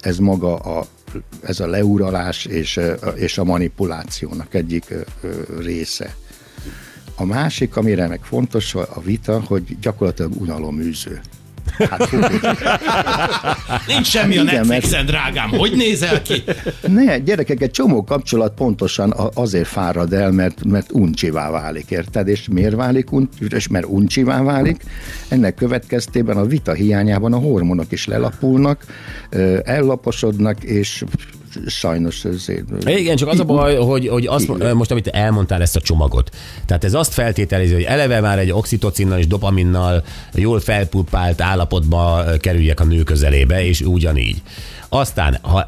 ez 0.00 0.18
maga 0.18 0.56
a, 0.56 0.86
ez 1.42 1.60
a 1.60 1.66
leuralás 1.66 2.44
és, 2.44 2.80
és 3.14 3.38
a 3.38 3.44
manipulációnak 3.44 4.54
egyik 4.54 4.94
része. 5.58 6.14
A 7.16 7.24
másik, 7.24 7.76
amire 7.76 8.06
meg 8.06 8.20
fontos 8.22 8.74
a 8.74 9.00
vita, 9.04 9.40
hogy 9.40 9.78
gyakorlatilag 9.80 10.40
unaloműző. 10.40 11.20
Hát, 11.90 12.04
fú, 12.08 12.18
Nincs 13.86 14.06
semmi 14.06 14.38
a 14.38 14.42
Igen, 14.42 14.54
mert- 14.54 14.66
Netflixen, 14.68 15.06
drágám. 15.06 15.48
Hogy 15.48 15.72
nézel 15.76 16.22
ki? 16.22 16.42
Ne, 16.86 17.18
gyerekek, 17.18 17.60
egy 17.62 17.70
csomó 17.70 18.04
kapcsolat 18.04 18.54
pontosan 18.54 19.10
a- 19.10 19.30
azért 19.34 19.66
fárad 19.66 20.12
el, 20.12 20.30
mert, 20.30 20.64
mert 20.64 20.92
uncsivá 20.92 21.50
válik, 21.50 21.90
érted? 21.90 22.28
És 22.28 22.48
miért 22.50 22.74
válik 22.74 23.12
un- 23.12 23.28
és 23.48 23.68
mert 23.68 23.86
uncsivá 23.88 24.42
válik? 24.42 24.82
Ennek 25.28 25.54
következtében 25.54 26.36
a 26.36 26.44
vita 26.44 26.72
hiányában 26.72 27.32
a 27.32 27.38
hormonok 27.38 27.92
is 27.92 28.06
lelapulnak, 28.06 28.84
ellaposodnak, 29.64 30.62
és 30.62 31.04
sajnos 31.66 32.24
ezért... 32.24 32.88
Igen, 32.88 33.16
csak 33.16 33.28
az 33.28 33.40
a 33.40 33.44
baj, 33.44 33.76
hogy, 33.76 34.08
hogy 34.08 34.26
azt, 34.26 34.48
Igen. 34.48 34.76
most, 34.76 34.90
amit 34.90 35.06
elmondtál 35.06 35.62
ezt 35.62 35.76
a 35.76 35.80
csomagot. 35.80 36.30
Tehát 36.66 36.84
ez 36.84 36.94
azt 36.94 37.12
feltételezi, 37.12 37.72
hogy 37.72 37.82
eleve 37.82 38.20
már 38.20 38.38
egy 38.38 38.50
oxitocinnal 38.50 39.18
és 39.18 39.26
dopaminnal 39.26 40.04
jól 40.34 40.60
felpulpált 40.60 41.40
állapotba 41.40 42.24
ö, 42.26 42.36
kerüljek 42.36 42.80
a 42.80 42.84
nő 42.84 43.02
közelébe, 43.02 43.64
és 43.64 43.80
ugyanígy. 43.80 44.42
Aztán, 44.88 45.38
ha 45.42 45.66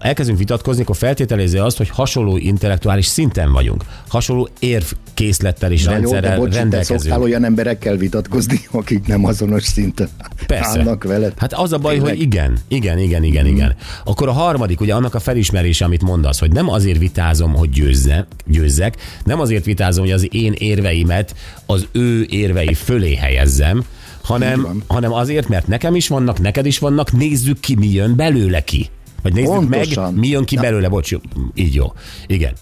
elkezdünk 0.00 0.38
vitatkozni, 0.38 0.82
akkor 0.82 0.96
feltételezi 0.96 1.58
azt, 1.58 1.76
hogy 1.76 1.88
hasonló 1.88 2.36
intellektuális 2.36 3.06
szinten 3.06 3.52
vagyunk. 3.52 3.84
Hasonló 4.08 4.48
érvkészlettel 4.58 5.72
és 5.72 5.84
Na 5.84 5.90
jó, 5.90 5.96
de 5.96 6.02
rendszerrel 6.02 6.38
bocs, 6.38 6.50
te 6.52 6.58
rendelkezünk. 6.58 7.00
szoktál 7.00 7.22
olyan 7.22 7.44
emberekkel 7.44 7.96
vitatkozni, 7.96 8.60
akik 8.70 9.06
nem 9.06 9.24
azonos 9.24 9.62
szinten 9.62 10.08
Persze. 10.46 10.78
állnak 10.78 11.04
veled. 11.04 11.32
Hát 11.36 11.52
az 11.52 11.72
a 11.72 11.78
baj, 11.78 11.94
Tényleg? 11.94 12.12
hogy 12.12 12.22
igen, 12.22 12.58
igen, 12.68 12.98
igen, 12.98 13.22
igen, 13.24 13.46
igen. 13.46 13.74
Akkor 14.04 14.28
a 14.28 14.32
harmadik, 14.32 14.80
ugye 14.80 14.94
annak 14.94 15.14
a 15.14 15.20
felismerése, 15.20 15.84
amit 15.84 16.02
mondasz, 16.02 16.38
hogy 16.38 16.52
nem 16.52 16.68
azért 16.68 16.98
vitázom, 16.98 17.54
hogy 17.54 17.70
győzze, 17.70 18.26
győzzek, 18.46 18.96
nem 19.24 19.40
azért 19.40 19.64
vitázom, 19.64 20.04
hogy 20.04 20.12
az 20.12 20.28
én 20.30 20.52
érveimet 20.58 21.34
az 21.66 21.86
ő 21.92 22.26
érvei 22.30 22.74
fölé 22.74 23.14
helyezzem, 23.14 23.84
hanem, 24.22 24.82
hanem 24.86 25.12
azért, 25.12 25.48
mert 25.48 25.66
nekem 25.66 25.94
is 25.94 26.08
vannak, 26.08 26.40
neked 26.40 26.66
is 26.66 26.78
vannak, 26.78 27.12
nézzük 27.12 27.60
ki, 27.60 27.74
mi 27.74 27.88
jön 27.92 28.16
belőle 28.16 28.60
ki. 28.60 28.90
Vagy 29.22 29.32
nézzük 29.32 29.54
Pontosan. 29.54 30.12
meg, 30.12 30.20
mi 30.20 30.28
jön 30.28 30.44
ki 30.44 30.54
Na. 30.54 30.60
belőle, 30.60 30.88
bocs, 30.88 31.12
így 31.54 31.74
jó. 31.74 31.92
Igen. 32.26 32.52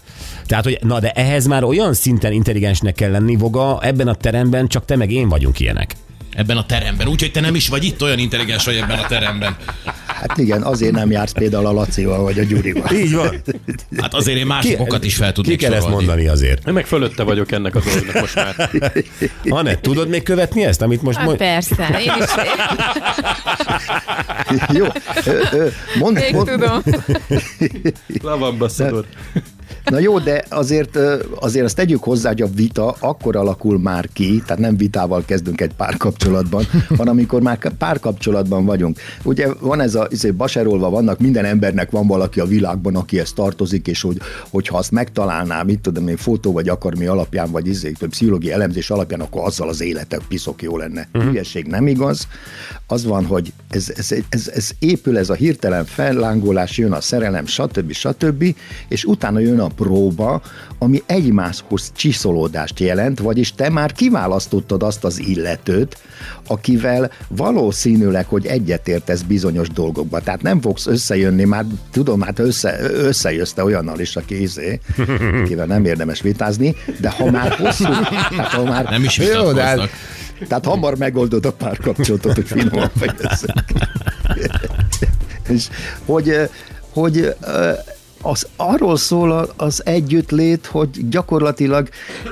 Tehát, 0.45 0.63
hogy 0.63 0.77
na 0.81 0.99
de 0.99 1.11
ehhez 1.11 1.45
már 1.47 1.63
olyan 1.63 1.93
szinten 1.93 2.31
intelligensnek 2.31 2.95
kell 2.95 3.11
lenni, 3.11 3.35
Voga, 3.35 3.79
ebben 3.81 4.07
a 4.07 4.15
teremben 4.15 4.67
csak 4.67 4.85
te 4.85 4.95
meg 4.95 5.11
én 5.11 5.29
vagyunk 5.29 5.59
ilyenek. 5.59 5.95
Ebben 6.35 6.57
a 6.57 6.65
teremben. 6.65 7.07
Úgyhogy 7.07 7.31
te 7.31 7.39
nem 7.39 7.55
is 7.55 7.67
vagy 7.67 7.83
itt 7.83 8.01
olyan 8.03 8.19
intelligens 8.19 8.65
vagy 8.65 8.75
ebben 8.75 8.99
a 8.99 9.05
teremben. 9.05 9.55
Hát 10.27 10.37
igen, 10.37 10.61
azért 10.61 10.91
nem 10.91 11.11
jársz 11.11 11.31
például 11.31 11.65
a 11.65 11.71
Lacival 11.71 12.21
vagy 12.23 12.39
a 12.39 12.43
Gyurival. 12.43 12.91
Így 12.91 13.13
van. 13.13 13.41
Hát 13.97 14.13
azért 14.13 14.37
én 14.37 14.45
másokat 14.45 15.03
is 15.03 15.15
fel 15.15 15.27
Ki 15.27 15.33
tudnék 15.33 15.57
kell 15.57 15.73
ezt 15.73 15.89
mondani 15.89 16.27
azért? 16.27 16.67
Én 16.67 16.73
meg 16.73 16.85
fölötte 16.85 17.23
vagyok 17.23 17.51
ennek 17.51 17.75
a 17.75 17.79
dolognak 17.79 18.19
most 18.19 18.35
már. 18.35 18.69
Anett, 19.49 19.81
tudod 19.81 20.09
még 20.09 20.23
követni 20.23 20.63
ezt, 20.63 20.81
amit 20.81 21.01
most 21.01 21.17
Hát 21.17 21.25
mond... 21.25 21.37
persze, 21.37 21.99
én 22.05 22.11
is 22.19 22.29
Jó, 24.77 24.85
ö, 25.25 25.67
mond, 25.99 26.15
még 26.15 26.33
mond, 26.33 26.49
tudom. 26.49 26.81
Lavambasszador. 28.21 29.05
Na 29.85 29.99
jó, 29.99 30.19
de 30.19 30.43
azért, 30.49 30.97
azért 31.35 31.65
azt 31.65 31.75
tegyük 31.75 32.03
hozzá, 32.03 32.29
hogy 32.29 32.41
a 32.41 32.47
vita 32.55 32.95
akkor 32.99 33.35
alakul 33.35 33.79
már 33.79 34.09
ki, 34.13 34.41
tehát 34.45 34.61
nem 34.61 34.77
vitával 34.77 35.23
kezdünk 35.25 35.61
egy 35.61 35.73
párkapcsolatban, 35.73 36.65
hanem 36.97 37.19
amikor 37.21 37.41
már 37.41 37.57
párkapcsolatban 37.77 38.65
vagyunk. 38.65 38.99
Ugye 39.23 39.47
van 39.59 39.79
ez 39.81 39.95
a, 39.95 40.07
izé, 40.09 40.31
baserolva 40.31 40.89
vannak, 40.89 41.19
minden 41.19 41.45
embernek 41.45 41.91
van 41.91 42.07
valaki 42.07 42.39
a 42.39 42.45
világban, 42.45 42.95
aki 42.95 43.19
ezt 43.19 43.35
tartozik, 43.35 43.87
és 43.87 44.01
hogy, 44.01 44.17
hogyha 44.49 44.77
azt 44.77 44.91
megtalálná, 44.91 45.63
mit 45.63 45.79
tudom 45.79 46.07
én, 46.07 46.17
fotó 46.17 46.51
vagy 46.51 46.69
akarmi 46.69 47.05
alapján, 47.05 47.51
vagy 47.51 47.67
izé, 47.67 47.93
pszichológiai 48.09 48.53
elemzés 48.53 48.89
alapján, 48.89 49.21
akkor 49.21 49.45
azzal 49.45 49.69
az 49.69 49.81
élete 49.81 50.19
piszok 50.27 50.61
jó 50.61 50.77
lenne. 50.77 51.07
Uh-huh. 51.13 51.29
Hülyeség 51.29 51.65
nem 51.65 51.87
igaz. 51.87 52.27
Az 52.87 53.05
van, 53.05 53.25
hogy 53.25 53.53
ez, 53.69 53.91
ez, 53.95 54.11
ez, 54.29 54.47
ez 54.47 54.69
épül, 54.79 55.17
ez 55.17 55.29
a 55.29 55.33
hirtelen 55.33 55.85
fellángolás, 55.85 56.77
jön 56.77 56.91
a 56.91 57.01
szerelem, 57.01 57.45
stb. 57.45 57.91
stb. 57.91 58.55
és 58.87 59.05
utána 59.05 59.39
jön 59.39 59.59
a 59.59 59.70
próba, 59.75 60.41
ami 60.79 61.03
egymáshoz 61.05 61.91
csiszolódást 61.95 62.79
jelent, 62.79 63.19
vagyis 63.19 63.53
te 63.53 63.69
már 63.69 63.91
kiválasztottad 63.91 64.83
azt 64.83 65.03
az 65.03 65.19
illetőt, 65.19 65.97
akivel 66.47 67.11
valószínűleg, 67.27 68.25
hogy 68.25 68.45
egyetértesz 68.45 69.21
bizonyos 69.21 69.69
dolgokba. 69.69 70.19
Tehát 70.19 70.41
nem 70.41 70.61
fogsz 70.61 70.85
összejönni, 70.87 71.43
már 71.43 71.65
tudom, 71.91 72.21
hát 72.21 72.39
össze, 72.39 72.79
összejössz 72.93 73.51
te 73.51 73.63
olyannal 73.63 73.99
is, 73.99 74.15
aki 74.15 74.41
izé, 74.41 74.79
akivel 75.43 75.65
nem 75.65 75.85
érdemes 75.85 76.21
vitázni, 76.21 76.75
de 76.99 77.09
ha 77.09 77.31
már 77.31 77.51
hosszú, 77.51 77.83
tehát 78.29 78.51
ha 78.51 78.63
már, 78.63 78.85
Nem 78.89 79.03
is 79.03 79.17
Jó, 79.17 79.51
de 79.51 79.63
hát- 79.63 79.89
tehát 80.47 80.65
hamar 80.65 80.97
megoldod 80.97 81.45
a 81.45 81.51
párkapcsolatot, 81.51 82.35
hogy 82.35 82.47
finoman 82.47 82.91
fejezzek. 82.95 83.73
És 85.49 85.67
hogy, 86.05 86.35
hogy 86.93 87.35
az 88.21 88.47
arról 88.55 88.97
szól 88.97 89.53
az 89.57 89.85
együttlét, 89.85 90.65
hogy 90.65 91.09
gyakorlatilag 91.09 91.89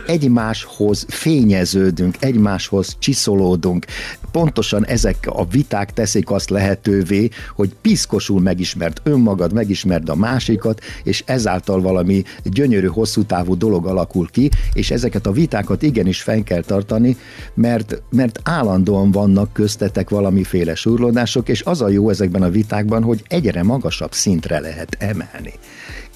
egymáshoz 0.07 1.05
fényeződünk, 1.07 2.15
egymáshoz 2.19 2.95
csiszolódunk. 2.99 3.85
Pontosan 4.31 4.85
ezek 4.85 5.27
a 5.29 5.45
viták 5.45 5.93
teszik 5.93 6.31
azt 6.31 6.49
lehetővé, 6.49 7.29
hogy 7.55 7.75
piszkosul 7.81 8.41
megismert 8.41 9.01
önmagad, 9.03 9.53
megismerd 9.53 10.09
a 10.09 10.15
másikat, 10.15 10.81
és 11.03 11.23
ezáltal 11.25 11.81
valami 11.81 12.23
gyönyörű, 12.43 12.87
hosszú 12.87 13.23
távú 13.23 13.57
dolog 13.57 13.85
alakul 13.87 14.27
ki, 14.31 14.49
és 14.73 14.91
ezeket 14.91 15.25
a 15.25 15.31
vitákat 15.31 15.81
igenis 15.81 16.21
fenn 16.21 16.43
kell 16.43 16.61
tartani, 16.61 17.17
mert, 17.53 18.01
mert 18.09 18.39
állandóan 18.43 19.11
vannak 19.11 19.53
köztetek 19.53 20.09
valamiféle 20.09 20.75
surlódások, 20.75 21.49
és 21.49 21.61
az 21.63 21.81
a 21.81 21.89
jó 21.89 22.09
ezekben 22.09 22.41
a 22.41 22.49
vitákban, 22.49 23.03
hogy 23.03 23.23
egyre 23.27 23.63
magasabb 23.63 24.13
szintre 24.13 24.59
lehet 24.59 24.95
emelni 24.99 25.53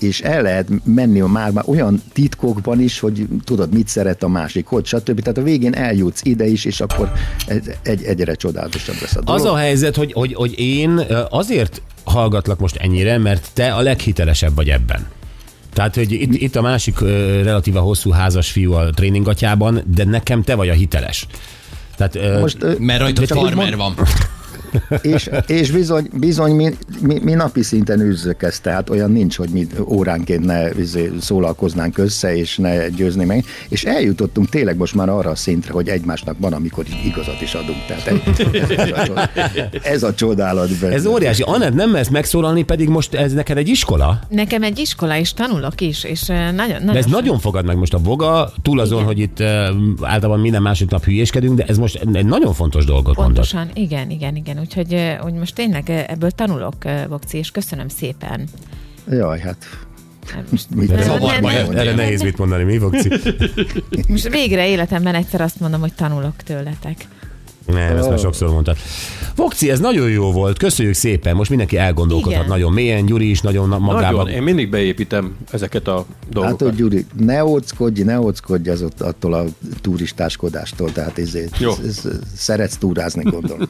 és 0.04 0.22
el 0.22 0.42
lehet 0.42 0.68
menni 0.84 1.20
a 1.20 1.28
már, 1.28 1.52
már 1.52 1.64
olyan 1.68 2.02
titkokban 2.14 2.82
is, 2.82 3.00
hogy 3.00 3.28
tudod, 3.44 3.74
mit 3.74 3.88
szeret 3.88 4.24
a 4.24 4.28
másik, 4.28 4.66
hogy 4.66 4.86
stb. 4.86 5.22
Tehát 5.22 5.38
a 5.38 5.44
végén 5.44 5.74
eljutsz 5.74 6.22
ide 6.24 6.46
is, 6.46 6.66
és 6.66 6.82
akkor 6.82 7.12
egy, 7.48 7.78
egy, 7.84 8.04
egyre 8.04 8.34
csodálatosabb 8.36 8.96
lesz 9.02 9.16
a 9.16 9.22
dolog. 9.22 9.42
Az 9.42 9.48
a 9.48 9.56
helyzet, 9.56 9.96
hogy, 9.96 10.14
hogy, 10.14 10.34
hogy 10.34 10.60
én 10.60 11.02
azért 11.30 11.82
hallgatlak 12.04 12.60
most 12.60 12.76
ennyire, 12.76 13.18
mert 13.18 13.50
te 13.54 13.74
a 13.74 13.82
leghitelesebb 13.82 14.56
vagy 14.56 14.70
ebben. 14.70 15.06
Tehát, 15.74 15.96
hogy 15.96 16.12
itt, 16.12 16.34
itt 16.34 16.56
a 16.56 16.62
másik 16.62 17.02
ö, 17.02 17.42
relatíva 17.44 17.80
hosszú 17.80 18.10
házas 18.10 18.52
fiú 18.52 18.74
a 18.74 18.90
tréningatjában, 18.90 19.84
de 19.96 20.04
nekem 20.04 20.44
te 20.44 20.56
vagy 20.56 20.70
a 20.70 20.74
hiteles. 20.74 21.28
Tehát, 21.96 22.16
ö, 22.16 22.40
Most, 22.40 22.58
ö, 22.60 22.74
Mert 22.80 23.00
rajta 23.00 23.26
farmer 23.26 23.76
mond- 23.76 23.96
van. 23.96 23.96
És, 25.02 25.30
és 25.48 25.72
bizony, 25.72 26.10
bizony 26.14 26.52
mi, 26.52 26.76
mi, 27.02 27.20
mi, 27.24 27.34
napi 27.34 27.62
szinten 27.64 28.00
űzzük 28.00 28.44
ezt, 28.44 28.62
tehát 28.62 28.90
olyan 28.90 29.12
nincs, 29.12 29.38
hogy 29.38 29.50
mi 29.50 29.68
óránként 29.86 30.46
ne 30.46 30.70
izé, 30.70 31.12
szólalkoznánk 31.22 31.98
össze, 31.98 32.36
és 32.36 32.58
ne 32.58 32.90
győzni 32.90 33.26
meg. 33.26 33.46
És 33.70 33.84
eljutottunk 33.84 34.50
tényleg 34.50 34.78
most 34.78 34.96
már 34.96 35.10
arra 35.10 35.30
a 35.30 35.36
szintre, 35.36 35.74
hogy 35.74 35.88
egymásnak 35.90 36.36
van, 36.40 36.54
amikor 36.54 36.86
igazat 37.06 37.42
is 37.42 37.54
adunk. 37.54 37.78
Tehát 37.88 38.08
ez 38.08 38.92
a, 38.92 39.06
csod, 39.06 39.30
ez 39.84 40.04
a 40.04 40.14
csodálat. 40.14 40.80
Benne. 40.80 40.94
Ez 40.94 41.06
óriási. 41.06 41.42
Anett, 41.46 41.74
nem 41.74 41.90
mersz 41.90 42.10
megszólalni, 42.10 42.64
pedig 42.64 42.90
most 42.90 43.14
ez 43.14 43.34
neked 43.34 43.58
egy 43.58 43.68
iskola? 43.68 44.20
Nekem 44.30 44.64
egy 44.64 44.80
iskola, 44.80 45.18
és 45.18 45.34
tanulok 45.34 45.82
is, 45.82 46.04
és 46.04 46.30
eh, 46.30 46.52
nagyon, 46.52 46.56
nagyon 46.68 46.86
De 46.86 46.98
ez 46.98 47.04
sok- 47.04 47.14
nagyon 47.14 47.40
fogad 47.40 47.66
meg 47.66 47.78
most 47.78 47.94
a 47.94 47.98
voga, 47.98 48.52
túl 48.62 48.80
azon, 48.80 48.96
Igen. 48.96 49.08
hogy 49.08 49.20
itt 49.20 49.40
uh, 49.40 49.48
általában 50.02 50.40
minden 50.40 50.62
másik 50.62 50.90
nap 50.90 51.04
hülyéskedünk, 51.04 51.58
de 51.58 51.64
ez 51.68 51.78
most 51.78 51.96
egy 52.14 52.26
nagyon 52.26 52.54
fontos 52.54 52.86
dolgot 52.86 53.16
mondod. 53.16 53.34
Pontosan, 53.34 53.70
igen, 53.74 54.10
igen, 54.10 54.36
igen. 54.36 54.58
Úgyhogy 54.64 55.18
hogy 55.20 55.34
most 55.34 55.56
tényleg 55.56 55.90
ebből 55.90 56.32
tanulok, 56.32 56.76
Vokci, 57.08 57.38
és 57.38 57.52
köszönöm 57.52 57.88
szépen. 57.88 58.44
Jaj, 59.10 59.40
hát 59.40 59.66
Most, 60.50 60.70
mit 60.76 60.88
Nem, 60.90 60.98
nem, 61.20 61.22
jön. 61.22 61.42
nem. 61.42 61.78
Erre 61.78 61.96
nehéz 61.96 62.22
mit 62.22 62.38
mondani, 62.38 62.64
mi 62.64 62.78
Vokci? 62.78 63.10
most 64.08 64.30
végre 64.30 64.68
életemben 64.68 65.16
egyszer 65.16 65.42
azt 65.42 65.60
mondom, 65.60 65.80
hogy 65.80 65.94
tanulok 65.94 66.36
tőletek. 66.36 67.08
Nem, 67.66 67.98
ezt 67.98 68.10
már 68.10 68.20
sokszor 68.20 68.50
mondtad. 68.50 68.78
Vokci, 69.36 69.70
ez 69.70 69.80
nagyon 69.80 70.10
jó 70.10 70.32
volt, 70.32 70.58
köszönjük 70.58 70.96
szépen. 70.96 71.36
Most 71.36 71.50
mindenki 71.50 71.78
elgondolkodhat 71.78 72.34
Igen. 72.34 72.48
nagyon 72.48 72.74
mélyen, 72.74 73.06
Gyuri 73.06 73.30
is 73.30 73.42
nagyon 73.42 73.68
na- 73.70 73.78
magában. 73.78 74.24
Nagyon, 74.24 74.36
én 74.36 74.42
mindig 74.44 74.70
beépítem 74.70 75.36
ezeket 75.52 75.88
a 75.88 75.96
Hát, 75.96 76.06
dolgokat. 76.30 76.62
hogy 76.62 76.76
Gyuri, 76.76 77.06
ne 77.18 77.44
óckodj, 77.46 78.02
ne 78.04 78.20
óckodj 78.20 78.70
az 78.70 78.82
ott, 78.82 79.02
attól 79.02 79.34
a 79.34 79.44
turistáskodástól, 79.82 80.92
tehát 80.92 81.18
ezért, 81.18 81.58
Jó. 81.60 81.72
ez, 81.72 81.80
ez, 81.86 82.10
szeretsz 82.36 82.76
túrázni, 82.78 83.24
gondolom. 83.24 83.70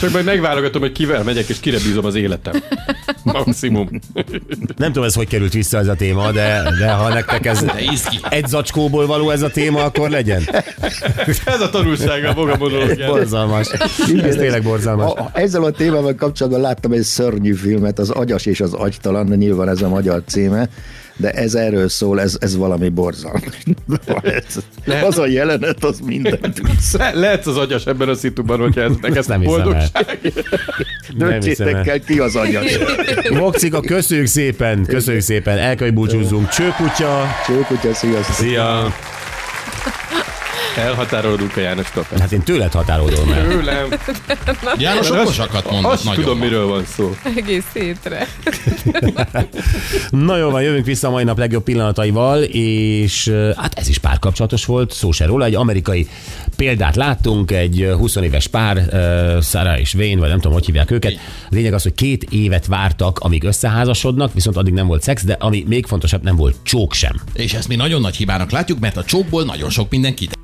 Csak 0.00 0.10
majd 0.12 0.24
megválogatom, 0.24 0.80
hogy 0.80 0.92
kivel 0.92 1.22
megyek, 1.22 1.48
és 1.48 1.60
kire 1.60 1.78
bízom 1.78 2.04
az 2.04 2.14
életem. 2.14 2.54
Maximum. 3.22 3.88
Nem 4.76 4.92
tudom, 4.92 5.04
ez 5.04 5.14
hogy 5.14 5.28
került 5.28 5.52
vissza 5.52 5.78
ez 5.78 5.86
a 5.88 5.94
téma, 5.94 6.30
de, 6.32 6.62
de 6.78 6.90
ha 6.90 7.08
nektek 7.08 7.46
ez 7.46 7.64
egy 8.28 8.46
zacskóból 8.46 9.06
való 9.06 9.30
ez 9.30 9.42
a 9.42 9.50
téma, 9.50 9.82
akkor 9.84 10.10
legyen. 10.10 10.42
Ez 11.44 11.60
a 11.60 11.70
tanulsága 11.70 12.28
a 12.28 12.34
maga 12.34 12.56
monológiának. 12.56 13.16
Borzalmas. 13.16 13.68
Ez 14.22 14.34
tényleg 14.34 14.62
borzalmas. 14.62 15.12
A, 15.12 15.30
ezzel 15.34 15.64
a 15.64 15.70
témával 15.70 16.14
kapcsolatban 16.14 16.60
láttam 16.60 16.92
egy 16.92 17.02
szörnyű 17.02 17.52
filmet, 17.54 17.98
az 17.98 18.10
Agyas 18.10 18.46
és 18.46 18.60
az 18.60 18.72
Agytalan, 18.72 19.28
de 19.28 19.34
nyilván 19.34 19.68
ez 19.68 19.82
a 19.82 19.88
magyar 19.88 20.22
címe, 20.26 20.68
de 21.16 21.30
ez 21.30 21.54
erről 21.54 21.88
szól, 21.88 22.20
ez, 22.20 22.36
ez 22.40 22.56
valami 22.56 22.88
borzalmas. 22.88 23.42
Ez, 24.22 25.04
az 25.04 25.18
a 25.18 25.26
jelenet, 25.26 25.84
az 25.84 26.00
mindent. 26.04 26.60
Le- 26.92 27.12
lehetsz 27.14 27.46
az 27.46 27.56
agyas 27.56 27.86
ebben 27.86 28.08
a 28.08 28.14
szituban, 28.14 28.58
hogyha 28.58 28.80
ez 28.80 28.90
neked 29.00 29.26
nem 29.26 29.42
boldogság. 29.42 30.18
Döntsétek 31.16 31.74
el. 31.74 31.82
el, 31.84 32.00
ki 32.00 32.18
az 32.18 32.36
agyas. 32.36 32.78
Vokcika, 33.28 33.80
köszönjük 33.80 34.26
szépen, 34.26 34.84
köszönjük 34.84 35.22
szépen, 35.22 35.58
el 35.58 35.74
kell, 35.76 35.86
hogy 35.86 35.96
búcsúzzunk. 35.96 36.48
Csőkutya, 36.48 37.26
Csókutya, 37.46 37.94
sziasztok. 37.94 38.34
szia! 38.34 38.94
Elhatárolódunk 40.78 41.56
a 41.56 41.60
Jánostól. 41.60 42.06
Hát 42.18 42.32
én 42.32 42.42
tőled 42.42 42.72
határolom 42.72 43.32
el. 43.32 43.48
Tőlem. 43.48 43.88
János 44.78 45.10
okosakat 45.10 45.70
mondott 45.70 45.92
Azt 45.92 46.04
nagyon. 46.04 46.24
tudom, 46.24 46.38
miről 46.38 46.66
van 46.66 46.84
szó. 46.86 47.16
Egész 47.36 47.64
hétre. 47.72 48.26
Na 50.10 50.36
jó 50.36 50.50
van, 50.50 50.62
jövünk 50.62 50.84
vissza 50.84 51.08
a 51.08 51.10
mai 51.10 51.24
nap 51.24 51.38
legjobb 51.38 51.62
pillanataival, 51.62 52.42
és 52.42 53.32
hát 53.56 53.78
ez 53.78 53.88
is 53.88 53.98
párkapcsolatos 53.98 54.64
volt, 54.64 54.92
szó 54.92 55.12
se 55.12 55.26
róla, 55.26 55.44
egy 55.44 55.54
amerikai 55.54 56.08
példát 56.56 56.96
láttunk, 56.96 57.50
egy 57.50 57.82
eh, 57.82 57.96
20 57.96 58.16
éves 58.16 58.46
pár, 58.46 58.76
eh, 58.76 59.42
Sarah 59.42 59.80
és 59.80 59.94
Wayne, 59.94 60.20
vagy 60.20 60.28
nem 60.28 60.38
tudom, 60.38 60.52
hogy 60.52 60.66
hívják 60.66 60.90
őket. 60.90 61.12
A 61.44 61.54
lényeg 61.54 61.72
az, 61.72 61.82
hogy 61.82 61.94
két 61.94 62.24
évet 62.30 62.66
vártak, 62.66 63.18
amíg 63.18 63.44
összeházasodnak, 63.44 64.34
viszont 64.34 64.56
addig 64.56 64.72
nem 64.72 64.86
volt 64.86 65.02
szex, 65.02 65.24
de 65.24 65.36
ami 65.40 65.64
még 65.66 65.86
fontosabb, 65.86 66.22
nem 66.22 66.36
volt 66.36 66.56
csók 66.62 66.92
sem. 66.92 67.20
És 67.32 67.54
ezt 67.54 67.68
mi 67.68 67.76
nagyon 67.76 68.00
nagy 68.00 68.16
hibának 68.16 68.50
látjuk, 68.50 68.78
mert 68.78 68.96
a 68.96 69.04
csókból 69.04 69.44
nagyon 69.44 69.70
sok 69.70 69.90
minden 69.90 70.14
kit. 70.14 70.36